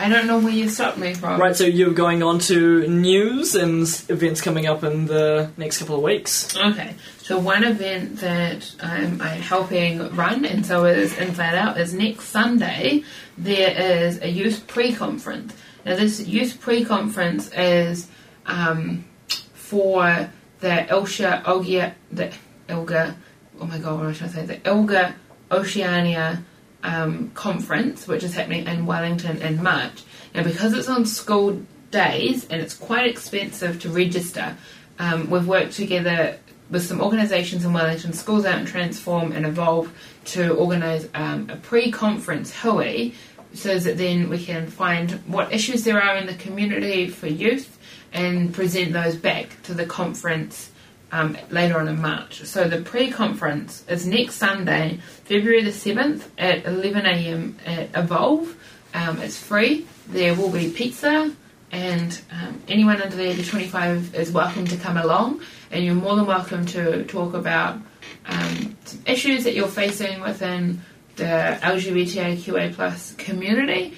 I 0.00 0.08
don't 0.08 0.26
know 0.26 0.38
where 0.38 0.50
you 0.50 0.70
stopped 0.70 0.96
me 0.96 1.12
from. 1.12 1.38
Right, 1.38 1.54
so 1.54 1.64
you're 1.64 1.92
going 1.92 2.22
on 2.22 2.38
to 2.50 2.88
news 2.88 3.54
and 3.54 3.82
events 4.08 4.40
coming 4.40 4.66
up 4.66 4.82
in 4.82 5.04
the 5.04 5.50
next 5.58 5.76
couple 5.76 5.96
of 5.96 6.00
weeks. 6.00 6.56
Okay, 6.56 6.94
so 7.18 7.38
one 7.38 7.64
event 7.64 8.20
that 8.20 8.74
um, 8.80 9.20
I'm 9.20 9.42
helping 9.42 9.98
run, 10.16 10.46
and 10.46 10.64
so 10.64 10.86
is 10.86 11.18
Inside 11.18 11.54
Out, 11.54 11.78
is 11.78 11.92
next 11.92 12.28
Sunday. 12.28 13.04
There 13.36 13.78
is 13.78 14.22
a 14.22 14.28
youth 14.30 14.66
pre-conference. 14.66 15.54
Now, 15.84 15.96
this 15.96 16.26
youth 16.26 16.58
pre-conference 16.62 17.50
is 17.52 18.08
um, 18.46 19.04
for 19.52 20.30
the 20.60 20.86
Ilsha 20.88 21.42
Ogia, 21.44 21.94
the 22.10 22.32
Ilga, 22.70 23.16
oh 23.60 23.66
my 23.66 23.76
god, 23.76 23.98
what 23.98 24.06
was 24.06 24.22
I 24.22 24.28
say? 24.28 24.46
The 24.46 24.56
Ilga 24.56 25.12
Oceania 25.50 26.42
um, 26.82 27.30
conference, 27.34 28.06
which 28.06 28.24
is 28.24 28.34
happening 28.34 28.66
in 28.66 28.86
Wellington 28.86 29.40
in 29.42 29.62
March. 29.62 30.02
Now, 30.34 30.42
because 30.42 30.72
it's 30.72 30.88
on 30.88 31.04
school 31.04 31.62
days 31.90 32.46
and 32.48 32.60
it's 32.60 32.74
quite 32.74 33.06
expensive 33.06 33.80
to 33.82 33.88
register, 33.90 34.56
um, 34.98 35.30
we've 35.30 35.46
worked 35.46 35.72
together 35.72 36.38
with 36.70 36.84
some 36.84 37.00
organisations 37.00 37.64
in 37.64 37.72
Wellington, 37.72 38.12
Schools 38.12 38.44
Out 38.44 38.58
and 38.58 38.68
Transform 38.68 39.32
and 39.32 39.44
Evolve, 39.44 39.92
to 40.26 40.54
organise 40.54 41.08
um, 41.14 41.50
a 41.50 41.56
pre-conference 41.56 42.54
hui, 42.54 43.12
so 43.52 43.78
that 43.78 43.98
then 43.98 44.28
we 44.28 44.38
can 44.38 44.68
find 44.68 45.10
what 45.26 45.52
issues 45.52 45.82
there 45.82 46.00
are 46.00 46.16
in 46.16 46.26
the 46.26 46.34
community 46.34 47.08
for 47.08 47.26
youth 47.26 47.78
and 48.12 48.54
present 48.54 48.92
those 48.92 49.16
back 49.16 49.60
to 49.64 49.74
the 49.74 49.86
conference 49.86 50.69
um, 51.12 51.36
later 51.50 51.78
on 51.78 51.88
in 51.88 52.00
March. 52.00 52.42
So 52.44 52.68
the 52.68 52.80
pre-conference 52.82 53.84
is 53.88 54.06
next 54.06 54.34
Sunday, 54.36 54.98
February 55.24 55.62
the 55.62 55.72
seventh 55.72 56.30
at 56.38 56.64
eleven 56.64 57.06
a.m. 57.06 57.56
at 57.66 57.90
Evolve. 57.94 58.56
Um, 58.94 59.18
it's 59.20 59.38
free. 59.38 59.86
There 60.08 60.34
will 60.34 60.50
be 60.50 60.70
pizza, 60.70 61.32
and 61.70 62.20
um, 62.32 62.60
anyone 62.68 63.00
under 63.00 63.16
the 63.16 63.28
age 63.28 63.38
of 63.38 63.48
twenty-five 63.48 64.14
is 64.14 64.32
welcome 64.32 64.66
to 64.66 64.76
come 64.76 64.96
along. 64.96 65.42
And 65.70 65.84
you're 65.84 65.94
more 65.94 66.16
than 66.16 66.26
welcome 66.26 66.66
to 66.66 67.04
talk 67.04 67.34
about 67.34 67.78
um, 68.26 68.76
issues 69.06 69.44
that 69.44 69.54
you're 69.54 69.68
facing 69.68 70.20
within 70.20 70.82
the 71.14 71.58
LGBTIQA 71.62 72.74
plus 72.74 73.14
community 73.14 73.94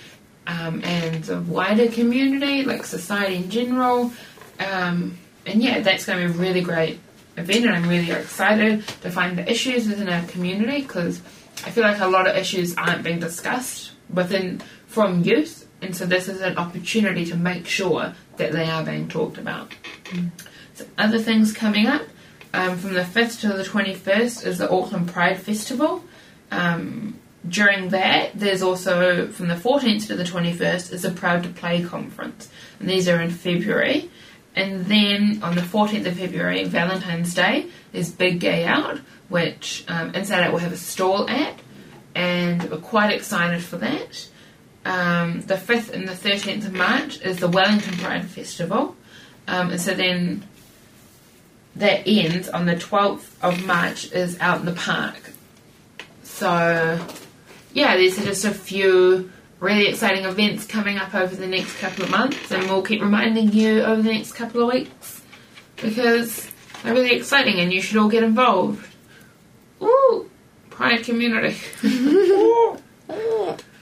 um, 0.47 0.83
and 0.85 1.25
the 1.25 1.41
wider 1.41 1.89
community, 1.89 2.65
like 2.65 2.85
society 2.85 3.37
in 3.37 3.49
general. 3.49 4.13
Um, 4.61 5.17
and 5.47 5.63
yeah, 5.63 5.81
that's 5.81 6.05
going 6.05 6.27
to 6.27 6.33
be 6.33 6.39
a 6.39 6.41
really 6.41 6.61
great 6.61 7.01
event, 7.37 7.67
and 7.67 7.75
I'm 7.75 7.89
really 7.89 8.11
excited 8.11 8.87
to 9.03 9.11
find 9.11 9.39
the 9.39 9.51
issues 9.51 9.89
within 9.89 10.09
our 10.09 10.25
community 10.27 10.83
because 10.83 11.21
I 11.65 11.71
feel 11.71 11.85
like 11.85 12.01
a 12.01 12.07
lot 12.07 12.27
of 12.27 12.37
issues 12.37 12.75
aren't 12.77 13.03
being 13.03 13.21
discussed 13.21 13.93
within 14.13 14.63
from 14.87 15.23
youth, 15.23 15.69
and 15.81 15.97
so 15.97 16.07
this 16.07 16.29
is 16.29 16.41
an 16.41 16.59
opportunity 16.59 17.25
to 17.27 17.37
make 17.37 17.67
sure 17.67 18.15
that 18.37 18.53
they 18.53 18.69
are 18.69 18.85
being 18.85 19.09
talked 19.09 19.39
about. 19.39 19.75
So 20.75 20.87
other 20.99 21.19
things 21.19 21.53
coming 21.53 21.87
up 21.87 22.03
um, 22.55 22.77
from 22.79 22.95
the 22.95 23.03
5th 23.03 23.41
to 23.41 23.49
the 23.49 23.63
21st 23.63 24.47
is 24.47 24.59
the 24.59 24.71
Auckland 24.71 25.09
Pride 25.09 25.39
Festival. 25.39 26.05
Um, 26.51 27.19
during 27.49 27.89
that, 27.89 28.39
there's 28.39 28.63
also 28.63 29.29
from 29.29 29.49
the 29.49 29.55
14th 29.55 30.07
to 30.09 30.17
the 30.17 30.25
21st 30.25 30.93
is 30.93 31.03
the 31.03 31.11
Proud 31.11 31.43
to 31.43 31.49
Play 31.49 31.83
conference, 31.83 32.49
and 32.79 32.89
these 32.89 33.09
are 33.09 33.21
in 33.21 33.31
February. 33.31 34.11
And 34.55 34.85
then 34.87 35.41
on 35.43 35.55
the 35.55 35.63
14th 35.63 36.07
of 36.07 36.19
February, 36.19 36.65
Valentine's 36.65 37.35
Day, 37.35 37.69
is 37.93 38.11
Big 38.11 38.41
Gay 38.41 38.65
Out, 38.65 39.01
which 39.29 39.85
um, 39.89 40.15
Inside 40.15 40.43
Out 40.43 40.53
will 40.53 40.59
have 40.61 40.73
a 40.73 40.77
stall 40.77 41.29
at, 41.29 41.59
and 42.15 42.71
we're 42.71 42.79
quite 42.79 43.13
excited 43.13 43.63
for 43.63 43.79
that. 43.79 44.29
Um, 44.85 45.41
the 45.43 45.55
5th 45.55 45.91
and 45.91 46.07
the 46.07 46.13
13th 46.13 46.67
of 46.67 46.75
March 46.75 47.21
is 47.23 47.39
the 47.39 47.49
Wellington 47.49 47.97
Pride 47.97 48.27
Festival, 48.27 48.97
um, 49.49 49.71
and 49.71 49.81
so 49.81 49.95
then 49.95 50.47
that 51.77 52.03
ends 52.07 52.49
on 52.49 52.67
the 52.67 52.75
12th 52.75 53.31
of 53.43 53.65
March 53.65 54.13
is 54.13 54.39
out 54.41 54.61
in 54.61 54.67
the 54.67 54.73
park. 54.73 55.33
So, 56.23 57.07
yeah, 57.73 57.97
these 57.97 58.21
are 58.21 58.25
just 58.25 58.45
a 58.45 58.53
few 58.53 59.31
really 59.63 59.87
exciting 59.87 60.25
events 60.25 60.67
coming 60.67 60.99
up 60.99 61.15
over 61.15 61.37
the 61.37 61.47
next 61.47 61.79
couple 61.79 62.05
of 62.05 62.11
months, 62.11 62.51
and 62.51 62.65
we'll 62.69 62.83
keep 62.83 63.01
reminding 63.01 63.53
you 63.53 63.81
over 63.83 64.03
the 64.03 64.13
next 64.13 64.33
couple 64.33 64.61
of 64.61 64.75
weeks 64.75 65.23
because 65.77 66.51
they're 66.83 66.93
really 66.93 67.15
exciting 67.15 67.61
and 67.61 67.73
you 67.73 67.81
should 67.81 67.97
all 67.97 68.09
get 68.09 68.25
involved. 68.25 68.85
Ooh, 69.81 70.29
Pride 70.69 71.05
community. 71.05 71.57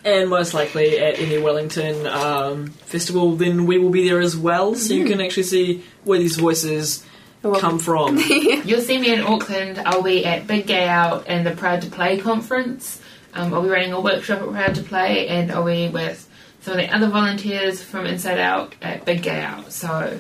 And 0.03 0.31
most 0.31 0.55
likely 0.55 0.99
at 0.99 1.19
any 1.19 1.37
Wellington 1.37 2.07
um, 2.07 2.69
festival, 2.69 3.37
then 3.37 3.66
we 3.66 3.77
will 3.77 3.90
be 3.90 4.09
there 4.09 4.19
as 4.19 4.35
well, 4.35 4.75
so 4.75 4.95
you 4.95 5.05
can 5.05 5.21
actually 5.21 5.43
see 5.43 5.85
where 6.05 6.19
these 6.19 6.37
voices 6.37 7.05
come 7.43 7.79
from. 7.79 8.16
You'll 8.64 8.81
see 8.81 8.97
me 8.97 9.12
in 9.12 9.21
Auckland. 9.21 9.79
I'll 9.79 10.03
be 10.03 10.25
at 10.25 10.47
Big 10.47 10.66
Gay 10.66 10.88
Out 10.88 11.25
and 11.27 11.47
the 11.47 11.51
Proud 11.51 11.83
to 11.83 11.90
Play 11.90 12.16
conference. 12.16 13.01
Um, 13.35 13.55
I'll 13.55 13.62
be 13.62 13.69
running 13.69 13.93
a 13.93 14.01
workshop 14.01 14.40
at 14.43 14.51
Proud 14.51 14.75
to 14.77 14.83
Play, 14.83 15.29
and 15.29 15.51
I'll 15.53 15.64
be 15.64 15.88
with 15.88 16.29
some 16.62 16.73
of 16.73 16.79
the 16.79 16.95
other 16.95 17.09
volunteers 17.09 17.83
from 17.83 18.07
Inside 18.07 18.38
Out 18.38 18.75
at 18.83 19.05
Big 19.05 19.23
Gay 19.23 19.40
Out. 19.40 19.73
So 19.73 20.19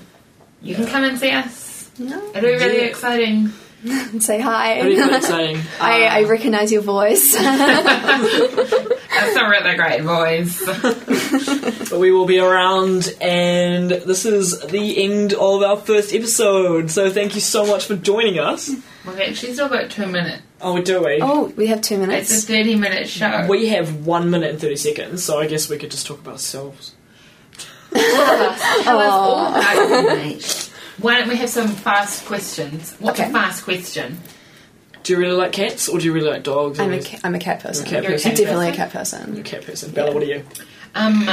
you 0.62 0.74
can 0.74 0.86
come 0.86 1.04
and 1.04 1.18
see 1.18 1.30
us. 1.32 1.90
No. 1.98 2.16
It'll 2.30 2.40
be 2.42 2.46
really 2.54 2.76
Yeah. 2.78 2.84
exciting. 2.84 3.52
And 3.82 4.22
say 4.30 4.40
hi. 4.40 4.76
That'd 4.82 4.96
be 4.96 5.02
quite 5.02 5.16
exciting. 5.16 5.60
I, 5.80 6.02
I 6.04 6.22
Um, 6.24 6.30
recognize 6.30 6.70
your 6.72 6.82
voice. 6.82 7.32
That's 7.34 9.34
not 9.34 9.48
really 9.50 9.76
great 9.76 10.02
voice. 10.02 10.62
But 11.90 11.98
we 11.98 12.12
will 12.12 12.26
be 12.26 12.38
around, 12.38 13.12
and 13.20 13.90
this 13.90 14.24
is 14.24 14.60
the 14.60 15.02
end 15.02 15.32
of 15.32 15.62
our 15.62 15.76
first 15.76 16.14
episode. 16.14 16.90
So 16.90 17.10
thank 17.10 17.34
you 17.34 17.40
so 17.40 17.66
much 17.66 17.86
for 17.86 17.96
joining 17.96 18.38
us. 18.38 18.70
We've 19.06 19.18
actually 19.20 19.54
still 19.54 19.68
got 19.68 19.90
two 19.90 20.06
minutes. 20.06 20.42
Oh, 20.60 20.80
do 20.82 21.02
we? 21.02 21.18
oh, 21.22 21.46
we 21.56 21.66
have 21.68 21.80
two 21.80 21.96
minutes. 21.98 22.30
It's 22.30 22.44
a 22.44 22.48
30 22.48 22.74
minute 22.76 23.08
show. 23.08 23.46
We 23.48 23.68
have 23.68 24.04
one 24.06 24.30
minute 24.30 24.50
and 24.50 24.60
30 24.60 24.76
seconds, 24.76 25.24
so 25.24 25.40
I 25.40 25.46
guess 25.46 25.68
we 25.70 25.78
could 25.78 25.90
just 25.90 26.06
talk 26.06 26.20
about 26.20 26.32
ourselves. 26.34 26.94
Tell 27.92 29.00
us 31.04 31.06
all 31.06 31.12
about 31.12 31.16
you, 31.16 31.16
mate. 31.16 31.16
Why 31.16 31.18
don't 31.18 31.28
we 31.28 31.36
have 31.36 31.48
some 31.50 31.68
fast 31.68 32.26
questions? 32.26 32.94
What's 32.98 33.20
Okay. 33.20 33.28
a 33.30 33.32
fast 33.32 33.64
question? 33.64 34.18
Do 35.02 35.12
you 35.14 35.18
really 35.18 35.36
like 35.36 35.52
cats, 35.52 35.88
or 35.88 35.98
do 35.98 36.04
you 36.04 36.12
really 36.12 36.28
like 36.30 36.42
dogs? 36.42 36.78
I'm 36.78 36.92
a, 36.92 37.02
ca- 37.02 37.18
I'm 37.24 37.34
a 37.34 37.38
cat 37.38 37.60
person. 37.60 37.86
You're 37.86 37.98
a 38.00 38.02
cat 38.02 38.10
You're 38.10 38.16
a 38.16 38.20
cat 38.20 38.36
Definitely 38.36 38.68
a 38.68 38.74
cat 38.74 38.90
person. 38.92 39.32
You're 39.34 39.40
a 39.40 39.44
cat 39.44 39.64
person. 39.64 39.90
Bella, 39.92 40.12
what 40.12 40.22
are 40.22 40.26
you? 40.26 40.44
Um, 40.94 41.28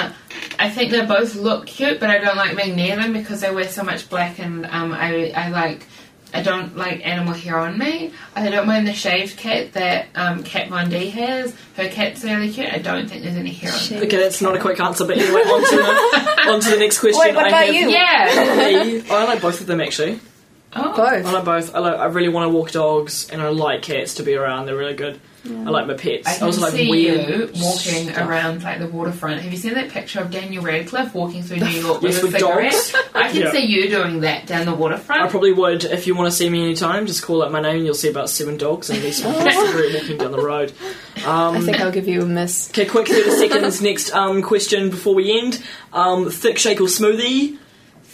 I 0.60 0.70
think 0.70 0.92
they 0.92 1.06
both 1.06 1.36
look 1.36 1.66
cute, 1.66 2.00
but 2.00 2.10
I 2.10 2.20
don't 2.20 2.38
like 2.38 2.56
being 2.56 2.76
near 2.76 2.96
them 2.96 3.12
because 3.12 3.42
they 3.42 3.52
wear 3.54 3.68
so 3.68 3.84
much 3.84 4.08
black, 4.10 4.40
and 4.40 4.66
um, 4.68 4.94
I 4.94 5.32
I 5.36 5.50
like 5.50 5.86
I 6.34 6.42
don't 6.44 6.76
like 6.76 7.06
animal 7.06 7.34
hair 7.34 7.58
on 7.58 7.78
me. 7.78 8.12
I 8.36 8.50
don't 8.50 8.68
mind 8.68 8.88
the 8.88 8.94
shaved 8.94 9.38
cat 9.38 9.74
that 9.74 10.08
um, 10.16 10.44
Kat 10.44 10.70
Von 10.70 10.90
D 10.90 11.10
has. 11.10 11.56
Her 11.76 11.88
cat's 11.88 12.24
really 12.24 12.52
cute. 12.52 12.72
I 12.72 12.80
don't 12.80 13.08
think 13.08 13.24
there's 13.24 13.38
any 13.38 13.52
hair 13.54 13.72
on. 13.72 13.80
Shaved 13.80 14.04
Okay, 14.04 14.18
that's 14.18 14.42
not 14.42 14.56
a 14.56 14.60
quick 14.60 14.80
answer, 14.80 15.06
but 15.06 15.18
anyway, 15.18 15.42
on 15.42 15.70
to 15.70 15.76
the, 15.76 16.42
on 16.52 16.60
to 16.60 16.70
the 16.70 16.78
next 16.78 17.00
question. 17.00 17.20
Wait, 17.20 17.36
what 17.36 17.46
I 17.46 17.48
about 17.48 17.66
have 17.66 17.76
you? 17.76 17.90
Yeah. 17.90 18.84
Me, 18.84 19.10
I 19.10 19.24
like 19.26 19.42
both 19.42 19.62
of 19.62 19.68
them 19.68 19.80
actually. 19.80 20.20
Oh. 20.74 20.96
Both? 20.96 21.26
I 21.26 21.32
like 21.32 21.46
both. 21.46 21.76
I 21.76 21.80
like. 21.80 22.00
I 22.00 22.06
really 22.06 22.30
want 22.30 22.46
to 22.46 22.56
walk 22.56 22.72
dogs, 22.72 23.30
and 23.30 23.42
I 23.42 23.50
like 23.50 23.84
cats 23.84 24.16
to 24.16 24.24
be 24.24 24.36
around. 24.36 24.66
They're 24.66 24.76
really 24.76 24.96
good. 24.96 25.20
I 25.50 25.70
like 25.70 25.88
my 25.88 25.94
pets. 25.94 26.28
I 26.28 26.36
I, 26.36 26.38
can 26.52 26.60
like 26.62 26.74
see 26.74 26.90
weird 26.90 27.28
you 27.30 27.50
walking 27.62 28.10
stuff. 28.10 28.18
around 28.28 28.64
like 28.64 28.80
the 28.80 28.88
waterfront. 28.88 29.42
Have 29.42 29.52
you 29.52 29.58
seen 29.58 29.74
that 29.76 29.90
picture 29.90 30.20
of 30.22 30.32
Daniel 30.32 30.64
Radcliffe 30.64 31.14
walking 31.14 31.44
through 31.44 31.58
New 31.58 31.66
York 31.82 32.02
Yes, 32.02 32.22
with 32.22 32.24
a 32.24 32.26
with 32.26 32.42
cigarette? 32.42 32.72
dogs. 32.72 32.96
I 33.16 33.28
can 33.32 33.42
Yeah. 33.42 33.52
see 33.52 33.66
you 33.66 33.90
doing 33.90 34.22
that 34.22 34.46
down 34.48 34.66
the 34.66 34.76
waterfront. 34.76 35.22
I 35.22 35.28
probably 35.28 35.54
would. 35.54 35.84
If 35.86 36.08
you 36.08 36.16
want 36.16 36.30
to 36.32 36.36
see 36.36 36.50
me 36.50 36.64
anytime, 36.64 37.06
just 37.08 37.24
call 37.24 37.44
out 37.44 37.52
my 37.52 37.62
name. 37.62 37.84
You'll 37.86 37.94
see 37.94 38.10
about 38.10 38.30
seven 38.30 38.58
dogs 38.58 38.90
and 38.90 39.02
me 39.04 39.12
smoking 39.12 39.48
a 39.48 39.52
cigarette 39.52 39.94
walking 39.94 40.18
down 40.18 40.32
the 40.32 40.42
road. 40.42 40.74
I 41.26 41.48
Um, 41.56 41.64
think 41.66 41.80
I'll 41.80 41.92
give 41.92 42.08
you 42.08 42.22
a 42.22 42.26
miss. 42.26 42.70
okay, 42.70 42.86
quick 42.86 43.08
thirty 43.08 43.32
seconds. 43.32 43.82
Next 43.82 44.12
um, 44.14 44.42
question 44.42 44.90
before 44.90 45.16
we 45.16 45.38
end. 45.40 45.62
Um, 45.94 46.30
thick 46.30 46.58
shake 46.58 46.80
or 46.82 46.86
smoothie? 46.86 47.58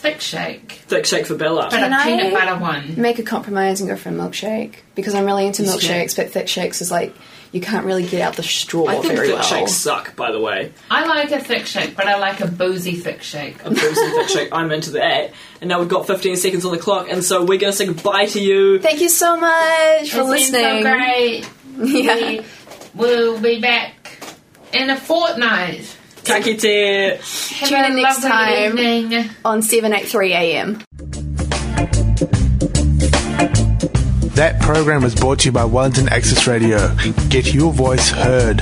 Thick 0.04 0.22
shake, 0.22 0.72
Thick 0.88 1.06
shake 1.06 1.26
for 1.26 1.36
Bella. 1.36 1.70
but 1.72 1.80
Can 1.80 1.92
a 1.92 1.96
I- 1.96 2.04
peanut 2.04 2.34
butter 2.34 2.58
one. 2.60 2.94
Make 2.98 3.18
a 3.20 3.24
compromise 3.24 3.80
and 3.82 3.90
go 3.90 3.96
for 3.96 4.10
a 4.10 4.12
milkshake 4.12 4.74
because 4.96 5.16
I'm 5.16 5.26
really 5.26 5.48
into 5.48 5.64
Yeah. 5.64 5.72
milkshakes, 5.72 6.16
but 6.16 6.32
thick 6.32 6.48
shakes 6.48 6.82
is 6.82 6.92
like 6.92 7.16
you 7.54 7.62
can't 7.62 7.86
really 7.86 8.04
get 8.04 8.22
out 8.22 8.36
the 8.36 8.42
straw 8.44 8.88
I 8.88 8.94
think 9.00 9.14
very 9.14 9.28
thick 9.28 9.36
well. 9.36 9.44
shakes 9.44 9.72
suck, 9.74 10.16
by 10.16 10.32
the 10.32 10.40
way. 10.40 10.72
I 10.90 11.06
like 11.06 11.32
a 11.32 11.40
thick 11.40 11.66
shake, 11.68 11.96
but 11.96 12.08
I 12.08 12.18
like 12.18 12.40
a 12.42 12.48
boozy 12.48 12.96
thick 12.96 13.22
shake. 13.22 13.64
A 13.64 13.70
boozy 13.70 13.94
thick 13.94 14.30
shake. 14.30 14.50
I'm 14.52 14.72
into 14.72 14.92
that. 14.92 15.32
And 15.62 15.68
now 15.70 15.80
we've 15.80 15.88
got 15.88 16.08
15 16.08 16.36
seconds 16.36 16.66
on 16.66 16.72
the 16.72 16.80
clock, 16.80 17.10
and 17.12 17.24
so 17.24 17.42
we're 17.44 17.60
going 17.60 17.72
to 17.72 17.78
say 17.78 17.86
goodbye 17.86 18.26
to 18.28 18.40
you. 18.42 18.80
Thank 18.80 19.02
you 19.02 19.10
so 19.10 19.38
much 19.38 19.52
for 19.52 20.02
It's 20.02 20.14
been 20.16 20.30
listening. 20.30 20.84
so 20.84 20.96
great. 20.96 21.50
Yeah. 22.04 22.16
We 22.26 22.42
will 22.96 23.40
be 23.40 23.60
back 23.62 24.18
in 24.74 24.90
a 24.90 24.98
fortnight. 24.98 25.96
Taki 26.24 26.56
you, 26.56 27.18
Have 27.18 27.70
Tune 27.70 27.86
in 27.86 27.96
next 27.96 28.22
time. 28.22 28.78
evening. 28.80 29.30
On 29.44 29.62
783 29.62 30.34
AM. 30.34 30.74
That 34.36 34.60
program 34.62 35.04
was 35.04 35.14
brought 35.16 35.40
to 35.40 35.46
you 35.48 35.52
by 35.52 35.66
Wellington 35.66 36.10
Access 36.10 36.48
Radio. 36.48 36.96
Get 37.30 37.54
your 37.54 37.72
voice 37.72 38.10
heard. 38.10 38.62